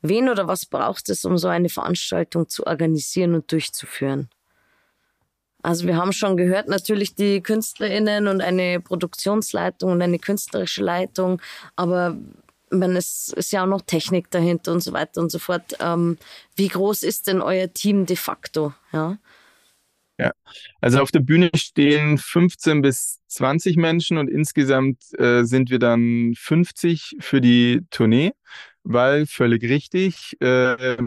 wen 0.02 0.30
oder 0.30 0.48
was 0.48 0.66
braucht 0.66 1.10
es, 1.10 1.26
um 1.26 1.38
so 1.38 1.48
eine 1.48 1.70
Veranstaltung 1.70 2.48
zu 2.48 2.68
organisieren 2.68 3.34
und 3.34 3.52
durchzuführen? 3.52 4.30
Also 5.64 5.86
wir 5.86 5.96
haben 5.96 6.12
schon 6.12 6.38
gehört, 6.38 6.68
natürlich 6.68 7.14
die 7.14 7.42
KünstlerInnen 7.42 8.28
und 8.28 8.42
eine 8.42 8.80
Produktionsleitung 8.80 9.92
und 9.92 10.02
eine 10.02 10.18
künstlerische 10.18 10.84
Leitung, 10.84 11.40
aber 11.76 12.18
man, 12.72 12.96
es 12.96 13.32
ist 13.36 13.52
ja 13.52 13.64
auch 13.64 13.68
noch 13.68 13.82
Technik 13.82 14.32
dahinter 14.32 14.72
und 14.72 14.82
so 14.82 14.94
weiter 14.94 15.22
und 15.22 15.32
so 15.32 15.38
fort. 15.38 15.76
Ähm, 15.80 16.18
wie 16.56 16.68
groß 16.68 17.04
ist 17.04 17.28
denn 17.28 17.42
euer 17.42 17.72
Team 17.72 18.06
de 18.06 18.16
facto? 18.16 18.74
Ja? 18.92 19.18
Ja, 20.18 20.32
also 20.82 21.00
auf 21.00 21.12
der 21.12 21.22
Bühne 21.22 21.50
stehen 21.56 22.18
15 22.18 22.82
bis 22.82 23.20
20 23.28 23.78
Menschen 23.78 24.18
und 24.18 24.30
insgesamt 24.30 24.98
äh, 25.18 25.44
sind 25.44 25.72
wir 25.72 25.80
dann 25.80 26.34
50 26.38 27.16
für 27.20 27.42
die 27.42 27.82
Tournee, 27.90 28.34
weil 28.84 29.26
völlig 29.26 29.64
richtig, 29.64 30.38
äh, 30.42 30.98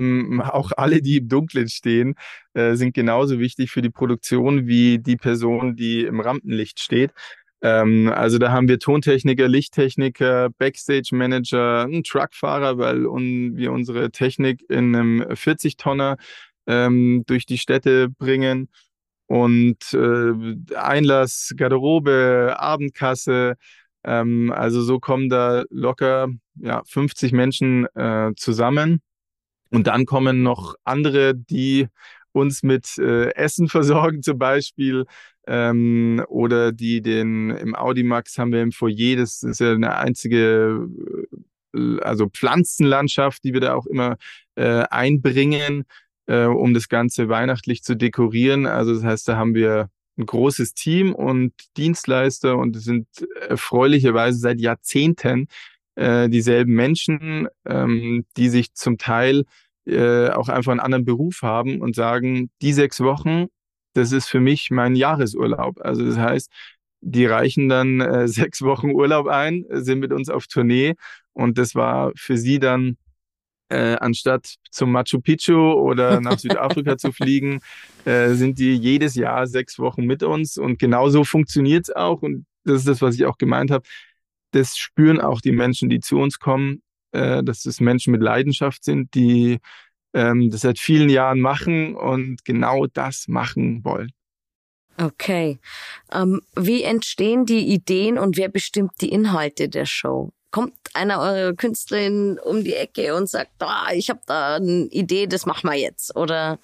auch 0.41 0.73
alle, 0.77 1.01
die 1.03 1.19
im 1.19 1.29
Dunkeln 1.29 1.69
stehen, 1.69 2.15
äh, 2.55 2.75
sind 2.75 2.95
genauso 2.95 3.39
wichtig 3.39 3.71
für 3.71 3.83
die 3.83 3.91
Produktion 3.91 4.67
wie 4.67 4.99
die 4.99 5.17
Person, 5.17 5.77
die 5.77 6.03
im 6.05 6.21
Rampenlicht 6.21 6.81
steht. 6.81 7.13
Ähm, 7.63 8.13
also 8.15 8.39
da 8.39 8.53
haben 8.53 8.69
wir 8.69 8.79
Tontechniker, 8.79 9.49
Lichttechniker, 9.49 10.51
Backstage-Manager, 10.59 11.85
einen 11.85 12.05
Truckfahrer, 12.05 12.79
weil 12.79 13.07
un 13.07 13.57
wir 13.57 13.73
unsere 13.73 14.11
Technik 14.11 14.63
in 14.69 14.95
einem 14.95 15.23
40-Tonner 15.23 16.17
ähm, 16.67 17.25
durch 17.27 17.47
die 17.47 17.59
Städte 17.59 18.09
bringen 18.11 18.69
und 19.27 19.93
äh, 19.93 20.77
Einlass, 20.77 21.55
Garderobe, 21.57 22.57
Abendkasse. 22.59 23.57
Ähm, 24.05 24.53
also 24.53 24.83
so 24.83 25.01
kommen 25.01 25.29
da 25.29 25.65
locker 25.71 26.29
ja, 26.57 26.83
50 26.85 27.33
Menschen 27.33 27.87
äh, 27.95 28.33
zusammen. 28.37 29.01
Und 29.71 29.87
dann 29.87 30.07
kommen 30.07 30.43
noch 30.43 30.75
andere, 30.85 31.35
die 31.35 31.89
uns 32.33 32.63
mit 32.63 32.99
äh, 32.99 33.35
Essen 33.35 33.69
versorgen 33.69 34.23
zum 34.23 34.39
Beispiel 34.39 35.05
ähm, 35.47 36.25
oder 36.29 36.73
die 36.73 37.03
den 37.03 37.51
im 37.51 37.75
Audimax 37.75 38.39
haben 38.39 38.53
wir 38.53 38.63
im 38.63 38.73
Foyer, 38.73 39.17
das 39.17 39.43
ist 39.43 39.61
ja 39.61 39.73
eine 39.73 39.97
einzige 39.97 40.89
äh, 41.75 42.01
also 42.01 42.29
Pflanzenlandschaft, 42.29 43.43
die 43.45 43.53
wir 43.53 43.61
da 43.61 43.75
auch 43.75 43.87
immer 43.87 44.17
äh, 44.55 44.85
einbringen, 44.91 45.85
äh, 46.27 46.45
um 46.45 46.75
das 46.75 46.89
Ganze 46.89 47.29
weihnachtlich 47.29 47.83
zu 47.83 47.97
dekorieren. 47.97 48.67
Also 48.67 48.95
das 48.95 49.05
heißt, 49.05 49.29
da 49.29 49.37
haben 49.37 49.55
wir 49.55 49.91
ein 50.17 50.27
großes 50.27 50.75
Team 50.75 51.15
und 51.15 51.53
Dienstleister 51.77 52.57
und 52.57 52.77
es 52.77 52.85
sind 52.85 53.07
erfreulicherweise 53.49 54.39
seit 54.39 54.61
Jahrzehnten 54.61 55.49
äh, 55.97 56.29
dieselben 56.29 56.75
Menschen, 56.75 57.49
ähm, 57.67 58.25
die 58.37 58.49
sich 58.49 58.75
zum 58.75 58.99
Teil 58.99 59.45
äh, 59.87 60.29
auch 60.31 60.49
einfach 60.49 60.73
einen 60.73 60.81
anderen 60.81 61.05
Beruf 61.05 61.43
haben 61.43 61.81
und 61.81 61.95
sagen, 61.95 62.51
die 62.63 62.73
sechs 62.73 63.01
Wochen, 63.01 63.47
das 63.95 64.13
ist 64.13 64.29
für 64.29 64.41
mich 64.41 64.71
mein 64.71 64.97
Jahresurlaub. 64.97 65.81
Also 65.81 66.05
das 66.05 66.17
heißt, 66.17 66.51
die 67.01 67.27
reichen 67.27 67.69
dann 67.69 68.01
äh, 68.01 68.29
sechs 68.29 68.63
Wochen 68.63 68.93
Urlaub 68.93 69.27
ein, 69.27 69.65
sind 69.71 70.01
mit 70.01 70.13
uns 70.13 70.29
auf 70.29 70.47
Tournee 70.47 70.95
und 71.33 71.59
das 71.59 71.75
war 71.75 72.13
für 72.17 72.39
sie 72.39 72.59
dann 72.59 72.97
äh, 73.75 73.97
anstatt 74.01 74.55
zum 74.71 74.93
Machu 74.93 75.21
Picchu 75.21 75.73
oder 75.73 76.21
nach 76.21 76.39
Südafrika 76.39 76.97
zu 76.97 77.13
fliegen, 77.13 77.61
äh, 78.05 78.31
sind 78.31 78.59
die 78.59 78.75
jedes 78.75 79.15
Jahr 79.15 79.47
sechs 79.47 79.79
Wochen 79.79 80.05
mit 80.05 80.23
uns 80.23 80.57
und 80.57 80.79
genauso 80.79 81.25
funktioniert 81.25 81.89
es 81.89 81.95
auch 81.95 82.23
und 82.23 82.47
das 82.65 82.79
ist 82.79 82.89
das, 82.89 83.03
was 83.03 83.15
ich 83.15 83.27
auch 83.27 83.39
gemeint 83.39 83.71
habe. 83.71 83.85
Das 84.53 84.77
spüren 84.77 85.21
auch 85.21 85.41
die 85.41 85.53
Menschen, 85.53 85.89
die 85.91 86.01
zu 86.01 86.19
uns 86.19 86.39
kommen 86.39 86.83
äh, 87.15 87.45
dass 87.45 87.65
es 87.65 87.81
Menschen 87.81 88.11
mit 88.11 88.23
Leidenschaft 88.23 88.85
sind, 88.85 89.15
die 89.15 89.61
ähm, 90.15 90.51
das 90.51 90.63
seit 90.63 90.79
vielen 90.79 91.09
Jahren 91.09 91.41
machen 91.41 91.95
und 91.95 92.45
genau 92.45 92.87
das 92.87 93.29
machen 93.29 93.85
wollen. 93.85 94.11
Okay. 94.97 95.59
Ähm, 96.13 96.41
wie 96.57 96.83
entstehen 96.83 97.47
die 97.47 97.73
Ideen 97.73 98.19
und 98.19 98.37
wer 98.37 98.49
bestimmt 98.49 98.93
die 99.01 99.11
Inhalte 99.11 99.69
der 99.69 99.87
Show? 99.87 100.33
Kommt 100.55 100.75
einer 100.95 101.19
eurer 101.19 101.53
Künstlerinnen 101.55 102.39
um 102.39 102.63
die 102.63 102.75
Ecke 102.75 103.17
und 103.17 103.29
sagt, 103.29 103.51
ah, 103.59 103.89
ich 103.93 104.09
habe 104.09 104.21
da 104.25 104.55
eine 104.55 104.87
Idee, 104.87 105.27
das 105.27 105.47
machen 105.47 105.69
wir 105.69 105.77
jetzt? 105.77 106.15
Oder 106.15 106.61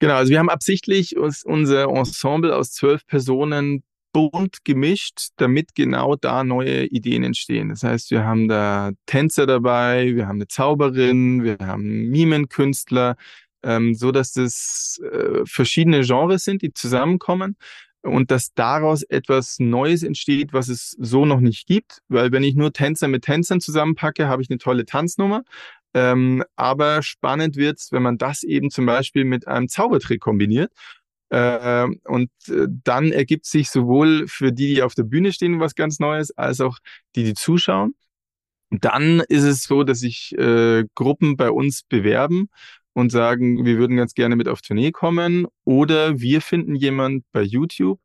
Genau, 0.00 0.16
also 0.16 0.30
wir 0.30 0.38
haben 0.38 0.50
absichtlich 0.50 1.16
unser 1.16 1.84
Ensemble 1.84 2.54
aus 2.54 2.72
zwölf 2.72 3.06
Personen 3.06 3.84
bunt 4.12 4.66
gemischt, 4.66 5.28
damit 5.36 5.74
genau 5.74 6.14
da 6.14 6.44
neue 6.44 6.84
Ideen 6.84 7.24
entstehen. 7.24 7.70
Das 7.70 7.84
heißt, 7.84 8.10
wir 8.10 8.26
haben 8.26 8.48
da 8.48 8.90
Tänzer 9.06 9.46
dabei, 9.46 10.14
wir 10.14 10.26
haben 10.26 10.36
eine 10.36 10.48
Zauberin, 10.48 11.42
wir 11.44 11.56
haben 11.58 12.10
Mimenkünstler, 12.10 13.16
ähm, 13.62 13.94
so 13.94 14.12
dass 14.12 14.32
das 14.32 15.00
äh, 15.10 15.46
verschiedene 15.46 16.02
Genres 16.02 16.44
sind, 16.44 16.60
die 16.60 16.74
zusammenkommen 16.74 17.56
und 18.02 18.30
dass 18.30 18.52
daraus 18.54 19.02
etwas 19.02 19.58
Neues 19.58 20.02
entsteht, 20.02 20.52
was 20.52 20.68
es 20.68 20.96
so 20.98 21.24
noch 21.24 21.40
nicht 21.40 21.66
gibt. 21.66 22.02
Weil 22.08 22.32
wenn 22.32 22.42
ich 22.42 22.54
nur 22.54 22.72
Tänzer 22.72 23.08
mit 23.08 23.24
Tänzern 23.24 23.60
zusammenpacke, 23.60 24.28
habe 24.28 24.42
ich 24.42 24.50
eine 24.50 24.58
tolle 24.58 24.84
Tanznummer. 24.84 25.44
Ähm, 25.94 26.42
aber 26.56 27.02
spannend 27.02 27.56
wird's, 27.56 27.92
wenn 27.92 28.02
man 28.02 28.18
das 28.18 28.42
eben 28.42 28.70
zum 28.70 28.86
Beispiel 28.86 29.24
mit 29.24 29.46
einem 29.46 29.68
Zaubertrick 29.68 30.20
kombiniert. 30.20 30.72
Äh, 31.30 31.86
und 32.04 32.30
äh, 32.48 32.66
dann 32.84 33.12
ergibt 33.12 33.46
sich 33.46 33.70
sowohl 33.70 34.26
für 34.26 34.52
die, 34.52 34.74
die 34.74 34.82
auf 34.82 34.94
der 34.94 35.04
Bühne 35.04 35.32
stehen, 35.32 35.60
was 35.60 35.74
ganz 35.74 35.98
Neues, 35.98 36.36
als 36.36 36.60
auch 36.60 36.78
die, 37.14 37.24
die 37.24 37.34
zuschauen. 37.34 37.94
Dann 38.70 39.20
ist 39.28 39.44
es 39.44 39.64
so, 39.64 39.84
dass 39.84 40.00
sich 40.00 40.36
äh, 40.38 40.84
Gruppen 40.94 41.36
bei 41.36 41.50
uns 41.50 41.82
bewerben 41.82 42.48
und 42.94 43.10
sagen, 43.10 43.64
wir 43.64 43.78
würden 43.78 43.96
ganz 43.96 44.14
gerne 44.14 44.36
mit 44.36 44.48
auf 44.48 44.60
Tournee 44.60 44.92
kommen 44.92 45.46
oder 45.64 46.20
wir 46.20 46.40
finden 46.40 46.74
jemand 46.74 47.24
bei 47.32 47.42
YouTube. 47.42 48.00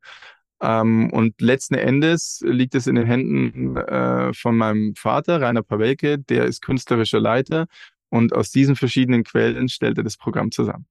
Ähm, 0.60 1.10
und 1.12 1.40
letzten 1.40 1.74
Endes 1.74 2.42
liegt 2.44 2.74
es 2.74 2.86
in 2.86 2.96
den 2.96 3.06
Händen 3.06 3.76
äh, 3.76 4.32
von 4.34 4.56
meinem 4.56 4.94
Vater, 4.96 5.40
Rainer 5.40 5.62
Pawelke, 5.62 6.18
der 6.18 6.46
ist 6.46 6.62
künstlerischer 6.62 7.20
Leiter 7.20 7.66
und 8.10 8.32
aus 8.32 8.50
diesen 8.50 8.74
verschiedenen 8.74 9.24
Quellen 9.24 9.68
stellt 9.68 9.98
er 9.98 10.04
das 10.04 10.16
Programm 10.16 10.50
zusammen. 10.50 10.86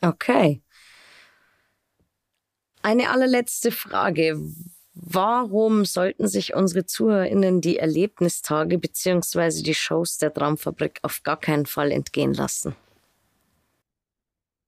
Okay. 0.00 0.62
Eine 2.82 3.10
allerletzte 3.10 3.70
Frage. 3.72 4.40
Warum 4.94 5.84
sollten 5.84 6.26
sich 6.28 6.54
unsere 6.54 6.86
ZuhörerInnen 6.86 7.60
die 7.60 7.78
Erlebnistage 7.78 8.78
bzw. 8.78 9.62
die 9.62 9.74
Shows 9.74 10.18
der 10.18 10.32
Traumfabrik 10.32 10.98
auf 11.02 11.22
gar 11.22 11.38
keinen 11.38 11.66
Fall 11.66 11.92
entgehen 11.92 12.32
lassen? 12.32 12.74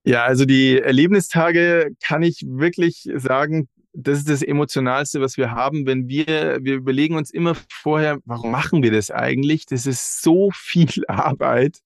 Ja, 0.05 0.23
also 0.25 0.45
die 0.45 0.79
Erlebnistage 0.79 1.91
kann 2.03 2.23
ich 2.23 2.43
wirklich 2.45 3.09
sagen, 3.15 3.69
das 3.93 4.19
ist 4.19 4.29
das 4.29 4.41
Emotionalste, 4.41 5.21
was 5.21 5.37
wir 5.37 5.51
haben, 5.51 5.85
wenn 5.85 6.07
wir, 6.09 6.59
wir 6.61 6.75
überlegen 6.75 7.15
uns 7.15 7.29
immer 7.31 7.55
vorher, 7.69 8.17
warum 8.25 8.51
machen 8.51 8.83
wir 8.83 8.91
das 8.91 9.11
eigentlich? 9.11 9.65
Das 9.65 9.85
ist 9.85 10.21
so 10.21 10.49
viel 10.53 10.89
Arbeit. 11.07 11.79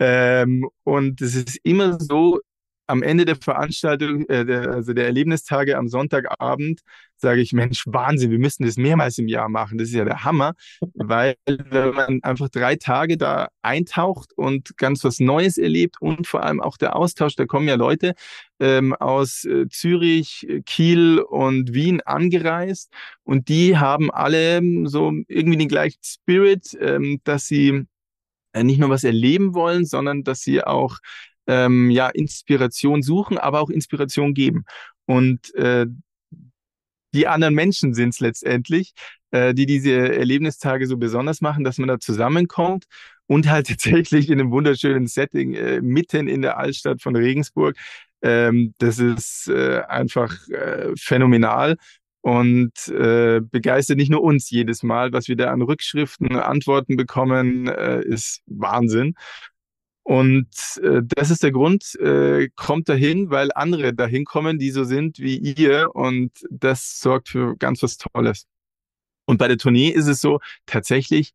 Ähm, 0.00 0.68
und 0.84 1.20
es 1.22 1.36
ist 1.36 1.58
immer 1.62 1.98
so, 2.00 2.40
am 2.86 3.02
Ende 3.02 3.24
der 3.24 3.36
Veranstaltung, 3.36 4.26
äh, 4.28 4.44
der, 4.44 4.70
also 4.70 4.92
der 4.92 5.06
Erlebnistage 5.06 5.78
am 5.78 5.88
Sonntagabend, 5.88 6.80
sage 7.24 7.40
ich, 7.40 7.52
Mensch, 7.52 7.84
Wahnsinn, 7.86 8.30
wir 8.30 8.38
müssen 8.38 8.64
das 8.64 8.76
mehrmals 8.76 9.18
im 9.18 9.28
Jahr 9.28 9.48
machen. 9.48 9.78
Das 9.78 9.88
ist 9.88 9.94
ja 9.94 10.04
der 10.04 10.24
Hammer, 10.24 10.54
weil 10.94 11.36
wenn 11.46 11.94
man 11.94 12.22
einfach 12.22 12.48
drei 12.50 12.76
Tage 12.76 13.16
da 13.16 13.48
eintaucht 13.62 14.32
und 14.36 14.76
ganz 14.76 15.02
was 15.04 15.20
Neues 15.20 15.58
erlebt 15.58 15.96
und 16.00 16.26
vor 16.26 16.44
allem 16.44 16.60
auch 16.60 16.76
der 16.76 16.94
Austausch, 16.94 17.34
da 17.34 17.46
kommen 17.46 17.66
ja 17.66 17.76
Leute 17.76 18.14
ähm, 18.60 18.94
aus 18.94 19.44
äh, 19.44 19.66
Zürich, 19.68 20.46
Kiel 20.66 21.18
und 21.18 21.72
Wien 21.72 22.02
angereist 22.02 22.92
und 23.22 23.48
die 23.48 23.78
haben 23.78 24.10
alle 24.10 24.60
so 24.84 25.12
irgendwie 25.26 25.58
den 25.58 25.68
gleichen 25.68 26.00
Spirit, 26.04 26.76
ähm, 26.78 27.20
dass 27.24 27.46
sie 27.46 27.86
äh, 28.52 28.62
nicht 28.62 28.78
nur 28.78 28.90
was 28.90 29.04
erleben 29.04 29.54
wollen, 29.54 29.86
sondern 29.86 30.24
dass 30.24 30.42
sie 30.42 30.62
auch 30.62 30.98
ähm, 31.46 31.90
ja, 31.90 32.08
Inspiration 32.08 33.02
suchen, 33.02 33.38
aber 33.38 33.60
auch 33.60 33.70
Inspiration 33.70 34.34
geben. 34.34 34.64
Und 35.06 35.54
äh, 35.54 35.86
die 37.14 37.26
anderen 37.26 37.54
Menschen 37.54 37.94
sind 37.94 38.10
es 38.10 38.20
letztendlich, 38.20 38.92
äh, 39.30 39.54
die 39.54 39.66
diese 39.66 40.14
Erlebnistage 40.14 40.86
so 40.86 40.96
besonders 40.96 41.40
machen, 41.40 41.64
dass 41.64 41.78
man 41.78 41.88
da 41.88 41.98
zusammenkommt 41.98 42.84
und 43.26 43.48
halt 43.48 43.66
tatsächlich 43.68 44.28
in 44.28 44.40
einem 44.40 44.50
wunderschönen 44.50 45.06
Setting 45.06 45.54
äh, 45.54 45.80
mitten 45.80 46.28
in 46.28 46.42
der 46.42 46.58
Altstadt 46.58 47.02
von 47.02 47.16
Regensburg. 47.16 47.76
Ähm, 48.22 48.74
das 48.78 48.98
ist 48.98 49.48
äh, 49.48 49.82
einfach 49.88 50.34
äh, 50.48 50.92
phänomenal 50.98 51.76
und 52.22 52.88
äh, 52.88 53.40
begeistert 53.42 53.98
nicht 53.98 54.10
nur 54.10 54.22
uns 54.22 54.48
jedes 54.48 54.82
Mal, 54.82 55.12
was 55.12 55.28
wir 55.28 55.36
da 55.36 55.52
an 55.52 55.60
Rückschriften, 55.60 56.36
Antworten 56.36 56.96
bekommen, 56.96 57.68
äh, 57.68 58.02
ist 58.02 58.40
Wahnsinn. 58.46 59.14
Und 60.04 60.48
äh, 60.82 61.00
das 61.02 61.30
ist 61.30 61.42
der 61.42 61.50
Grund, 61.50 61.94
äh, 61.98 62.50
kommt 62.56 62.88
dahin, 62.88 63.30
weil 63.30 63.50
andere 63.54 63.94
dahin 63.94 64.24
kommen, 64.24 64.58
die 64.58 64.70
so 64.70 64.84
sind 64.84 65.18
wie 65.18 65.38
ihr. 65.38 65.94
Und 65.94 66.30
das 66.50 67.00
sorgt 67.00 67.30
für 67.30 67.56
ganz 67.56 67.82
was 67.82 67.96
Tolles. 67.96 68.46
Und 69.24 69.38
bei 69.38 69.48
der 69.48 69.56
Tournee 69.58 69.88
ist 69.88 70.06
es 70.06 70.20
so, 70.20 70.40
tatsächlich 70.66 71.32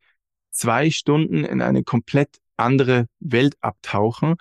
zwei 0.52 0.92
Stunden 0.92 1.44
in 1.44 1.62
eine 1.62 1.84
komplett 1.84 2.38
andere 2.58 3.08
Welt 3.20 3.56
abtauchen. 3.62 4.36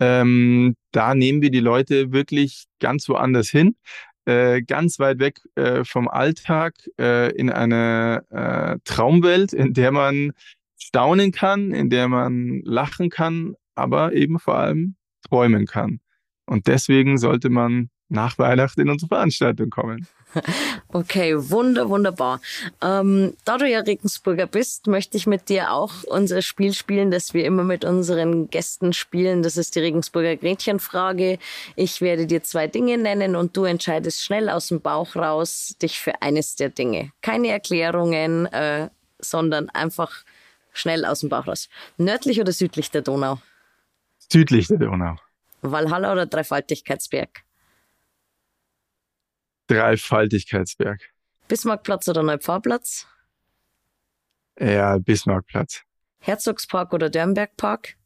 Ähm, 0.00 0.76
da 0.92 1.14
nehmen 1.14 1.42
wir 1.42 1.50
die 1.50 1.60
Leute 1.60 2.12
wirklich 2.12 2.64
ganz 2.80 3.08
woanders 3.08 3.48
hin, 3.48 3.76
äh, 4.26 4.62
ganz 4.62 4.98
weit 5.00 5.18
weg 5.18 5.40
äh, 5.56 5.84
vom 5.84 6.08
Alltag, 6.08 6.74
äh, 6.98 7.32
in 7.34 7.50
eine 7.50 8.24
äh, 8.30 8.78
Traumwelt, 8.84 9.52
in 9.52 9.74
der 9.74 9.90
man 9.92 10.32
staunen 10.78 11.32
kann, 11.32 11.72
in 11.72 11.90
der 11.90 12.08
man 12.08 12.62
lachen 12.64 13.10
kann, 13.10 13.54
aber 13.74 14.12
eben 14.12 14.38
vor 14.38 14.56
allem 14.56 14.96
träumen 15.28 15.66
kann. 15.66 16.00
Und 16.46 16.66
deswegen 16.66 17.18
sollte 17.18 17.50
man 17.50 17.90
nach 18.12 18.38
Weihnachten 18.38 18.80
in 18.82 18.90
unsere 18.90 19.08
Veranstaltung 19.08 19.70
kommen. 19.70 20.06
Okay, 20.94 21.34
wunder, 21.50 21.88
wunderbar. 21.88 22.40
Ähm, 22.82 23.34
da 23.46 23.56
du 23.56 23.66
ja 23.66 23.80
Regensburger 23.80 24.46
bist, 24.46 24.86
möchte 24.86 25.16
ich 25.16 25.26
mit 25.26 25.48
dir 25.48 25.72
auch 25.72 26.04
unser 26.04 26.42
Spiel 26.42 26.74
spielen, 26.74 27.10
das 27.10 27.32
wir 27.32 27.46
immer 27.46 27.64
mit 27.64 27.86
unseren 27.86 28.50
Gästen 28.50 28.92
spielen. 28.92 29.42
Das 29.42 29.56
ist 29.56 29.74
die 29.74 29.80
Regensburger 29.80 30.36
Gretchenfrage. 30.36 31.38
Ich 31.76 32.02
werde 32.02 32.26
dir 32.26 32.42
zwei 32.42 32.66
Dinge 32.66 32.98
nennen 32.98 33.36
und 33.36 33.56
du 33.56 33.64
entscheidest 33.64 34.22
schnell 34.22 34.50
aus 34.50 34.68
dem 34.68 34.82
Bauch 34.82 35.16
raus 35.16 35.76
dich 35.80 35.98
für 35.98 36.20
eines 36.20 36.56
der 36.56 36.68
Dinge. 36.68 37.12
Keine 37.22 37.48
Erklärungen, 37.48 38.44
äh, 38.46 38.90
sondern 39.18 39.70
einfach 39.70 40.24
schnell 40.74 41.06
aus 41.06 41.20
dem 41.20 41.30
Bauch 41.30 41.46
raus. 41.46 41.70
Nördlich 41.96 42.38
oder 42.38 42.52
südlich 42.52 42.90
der 42.90 43.00
Donau? 43.00 43.38
Südlich 44.32 44.68
der 44.68 44.78
Donau. 44.78 45.16
Valhalla 45.60 46.10
oder 46.10 46.24
Dreifaltigkeitsberg? 46.24 47.42
Dreifaltigkeitsberg. 49.66 51.02
Bismarckplatz 51.48 52.08
oder 52.08 52.22
Neupfarrplatz? 52.22 53.06
Ja, 54.58 54.96
Bismarckplatz. 54.96 55.82
Herzogspark 56.20 56.94
oder 56.94 57.10
Dörnbergpark? 57.10 57.98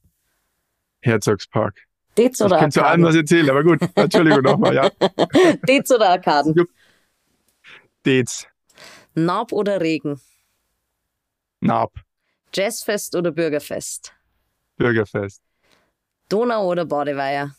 Herzogspark. 1.02 1.86
Dez 2.18 2.40
oder 2.40 2.56
ich 2.56 2.60
kann 2.60 2.72
zu 2.72 2.84
allem 2.84 3.04
was 3.04 3.14
erzählen, 3.14 3.48
aber 3.48 3.62
gut. 3.62 3.78
Entschuldigung 3.94 4.42
nochmal, 4.42 4.74
ja. 4.74 4.90
Dez 5.68 5.88
oder 5.92 6.08
Arkaden? 6.08 6.66
Dez. 8.04 8.48
Naab 9.14 9.52
oder 9.52 9.80
Regen? 9.80 10.20
Naab. 11.60 11.92
Jazzfest 12.52 13.14
oder 13.14 13.30
Bürgerfest? 13.30 14.12
Bürgerfest. 14.76 15.45
Donau 16.28 16.70
oder 16.70 16.84
Badeweiher? 16.84 17.54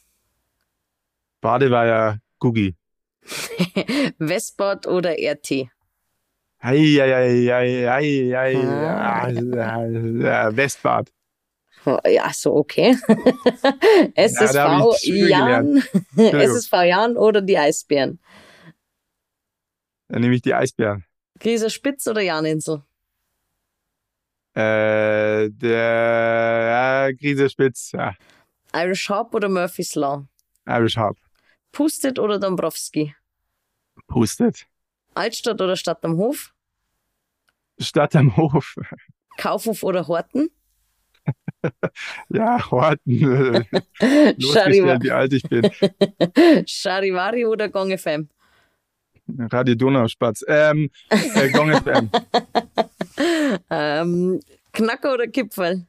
Badeweiher 1.42 2.20
Gugi. 2.40 2.76
Westbad 4.20 4.88
oder 4.88 5.12
RT? 5.12 5.70
Ei, 6.60 7.00
ei, 7.00 7.14
ei, 7.14 7.50
ei, 7.50 7.88
ei, 7.88 8.34
ei, 8.34 8.56
ah. 8.66 10.50
Westbad. 10.56 11.12
Ja, 12.06 12.34
so 12.34 12.56
okay. 12.56 12.96
SSV 14.16 14.54
ja, 15.04 15.50
Jan, 15.50 15.84
SSV 16.18 16.74
Jan 16.86 17.18
oder 17.18 17.42
die 17.42 17.58
Eisbären? 17.58 18.20
Dann 20.10 20.22
nehme 20.22 20.36
ich 20.36 20.42
die 20.42 20.54
Eisbären. 20.54 21.06
Grieser 21.40 21.70
Spitz 21.70 22.08
oder 22.08 22.22
Janinsel? 22.22 22.84
Äh, 24.54 25.50
der 25.52 27.08
ja, 27.10 27.12
Grieser 27.12 27.50
Spitz, 27.50 27.92
ja. 27.92 28.16
Irish 28.78 29.10
Hop 29.10 29.34
oder 29.34 29.50
Murphy's 29.50 29.96
Law? 29.96 30.28
Irish 30.68 30.98
Hop. 30.98 31.18
Pustet 31.72 32.20
oder 32.20 32.38
Dombrowski? 32.40 33.16
Pustet. 34.08 34.68
Altstadt 35.16 35.60
oder 35.62 35.76
Stadt 35.76 36.06
am 36.06 36.18
Hof? 36.18 36.54
Stadt 37.80 38.16
am 38.16 38.38
Hof. 38.38 38.76
Kaufhof 39.38 39.82
oder 39.84 40.08
Horten? 40.08 40.50
ja, 42.30 42.70
Horten. 42.70 43.20
Losgestellt, 44.38 45.04
wie 45.04 45.12
alt 45.12 45.34
ich 45.34 45.44
bin. 45.44 45.70
Charivari 46.68 47.46
oder 47.46 47.70
Gong 47.70 47.98
FM? 47.98 48.30
Radio 49.52 49.76
Donauspatz. 49.76 50.46
Ähm, 50.48 50.92
äh, 51.10 51.50
Gong 51.50 51.72
FM. 51.74 52.10
ähm, 53.72 54.40
Knacker 54.72 55.14
oder 55.16 55.28
Kipferl? 55.28 55.88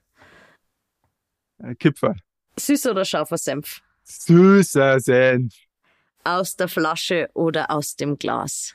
Äh, 1.59 1.75
Kipferl. 1.75 2.17
Süß 2.59 2.87
oder 2.87 3.05
scharfer 3.05 3.39
Senf? 3.39 3.81
Süßer 4.05 5.01
Senf. 5.01 5.55
Aus 6.25 6.57
der 6.57 6.69
Flasche 6.69 7.31
oder 7.35 7.71
aus 7.71 7.97
dem 7.97 8.19
Glas? 8.19 8.75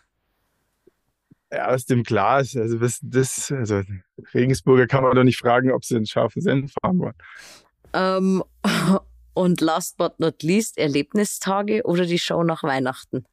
Ja, 1.51 1.67
aus 1.67 1.86
dem 1.86 2.03
Glas. 2.03 2.55
Also 2.55 2.81
was 2.81 2.99
das, 3.01 3.51
also 3.51 3.81
Regensburger 4.34 4.88
kann 4.88 5.03
man 5.03 5.15
doch 5.15 5.23
nicht 5.23 5.39
fragen, 5.39 5.71
ob 5.71 5.86
sie 5.86 5.95
einen 5.95 6.05
scharfen 6.05 6.41
Senf 6.41 6.73
haben 6.84 6.99
wollen. 6.99 7.13
Ähm, 7.93 8.43
und 9.34 9.61
last 9.61 9.97
but 9.97 10.19
not 10.19 10.41
least, 10.41 10.77
Erlebnistage 10.77 11.84
oder 11.84 12.05
die 12.05 12.19
Show 12.19 12.43
nach 12.43 12.63
Weihnachten? 12.63 13.25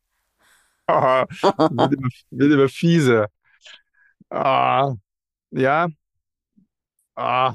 Oh, 0.87 1.25
wird, 1.71 1.95
immer, 1.95 2.09
wird 2.31 2.53
immer 2.53 2.69
fiese. 2.69 3.27
Ah, 4.31 4.95
ja. 5.51 5.89
Ah, 7.17 7.55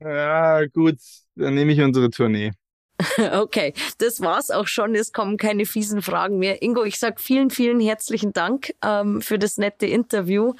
ja, 0.00 0.66
gut, 0.66 0.98
dann 1.34 1.54
nehme 1.54 1.72
ich 1.72 1.80
unsere 1.80 2.10
Tournee. 2.10 2.52
Okay, 3.32 3.74
das 3.98 4.20
war's 4.20 4.50
auch 4.50 4.66
schon. 4.66 4.94
Es 4.94 5.12
kommen 5.12 5.36
keine 5.36 5.66
fiesen 5.66 6.02
Fragen 6.02 6.38
mehr. 6.38 6.62
Ingo, 6.62 6.84
ich 6.84 6.98
sag 6.98 7.20
vielen, 7.20 7.50
vielen 7.50 7.80
herzlichen 7.80 8.32
Dank 8.32 8.74
ähm, 8.84 9.22
für 9.22 9.38
das 9.38 9.56
nette 9.56 9.86
Interview. 9.86 10.54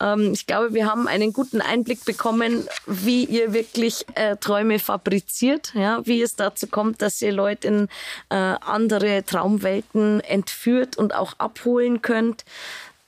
Ähm, 0.00 0.32
ich 0.32 0.46
glaube, 0.46 0.74
wir 0.74 0.86
haben 0.90 1.06
einen 1.06 1.32
guten 1.32 1.60
Einblick 1.60 2.04
bekommen, 2.04 2.66
wie 2.86 3.24
ihr 3.24 3.52
wirklich 3.52 4.06
äh, 4.14 4.36
Träume 4.36 4.78
fabriziert, 4.78 5.72
ja, 5.74 6.00
wie 6.04 6.22
es 6.22 6.36
dazu 6.36 6.66
kommt, 6.66 7.02
dass 7.02 7.20
ihr 7.22 7.32
Leute 7.32 7.68
in 7.68 7.88
äh, 8.30 8.34
andere 8.34 9.24
Traumwelten 9.24 10.20
entführt 10.20 10.96
und 10.96 11.14
auch 11.14 11.34
abholen 11.38 12.02
könnt. 12.02 12.44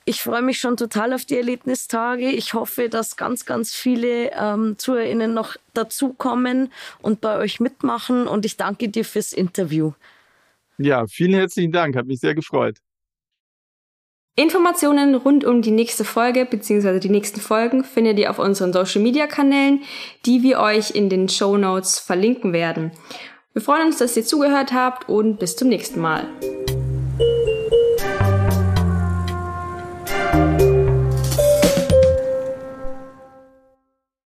Ich 0.09 0.21
freue 0.21 0.41
mich 0.41 0.59
schon 0.59 0.77
total 0.77 1.11
auf 1.11 1.25
die 1.25 1.35
Erlebnistage. 1.35 2.29
Ich 2.29 2.53
hoffe, 2.53 2.87
dass 2.87 3.17
ganz, 3.17 3.45
ganz 3.45 3.73
viele 3.73 4.31
ähm, 4.31 4.75
ZuhörerInnen 4.77 5.33
noch 5.33 5.57
dazukommen 5.73 6.71
und 7.01 7.19
bei 7.19 7.37
euch 7.37 7.59
mitmachen. 7.59 8.25
Und 8.25 8.45
ich 8.45 8.55
danke 8.55 8.87
dir 8.87 9.03
fürs 9.03 9.33
Interview. 9.33 9.91
Ja, 10.77 11.07
vielen 11.07 11.33
herzlichen 11.33 11.73
Dank. 11.73 11.97
Hat 11.97 12.05
mich 12.05 12.21
sehr 12.21 12.35
gefreut. 12.35 12.77
Informationen 14.37 15.13
rund 15.13 15.43
um 15.43 15.61
die 15.61 15.71
nächste 15.71 16.05
Folge 16.05 16.45
bzw. 16.45 16.99
die 16.99 17.09
nächsten 17.09 17.41
Folgen 17.41 17.83
findet 17.83 18.17
ihr 18.17 18.31
auf 18.31 18.39
unseren 18.39 18.71
Social 18.71 19.01
Media 19.01 19.27
Kanälen, 19.27 19.83
die 20.25 20.41
wir 20.41 20.59
euch 20.61 20.91
in 20.91 21.09
den 21.09 21.27
Show 21.27 21.57
Notes 21.57 21.99
verlinken 21.99 22.53
werden. 22.53 22.91
Wir 23.51 23.61
freuen 23.61 23.87
uns, 23.87 23.97
dass 23.97 24.15
ihr 24.15 24.23
zugehört 24.23 24.71
habt 24.71 25.09
und 25.09 25.37
bis 25.37 25.57
zum 25.57 25.67
nächsten 25.67 25.99
Mal. 25.99 26.29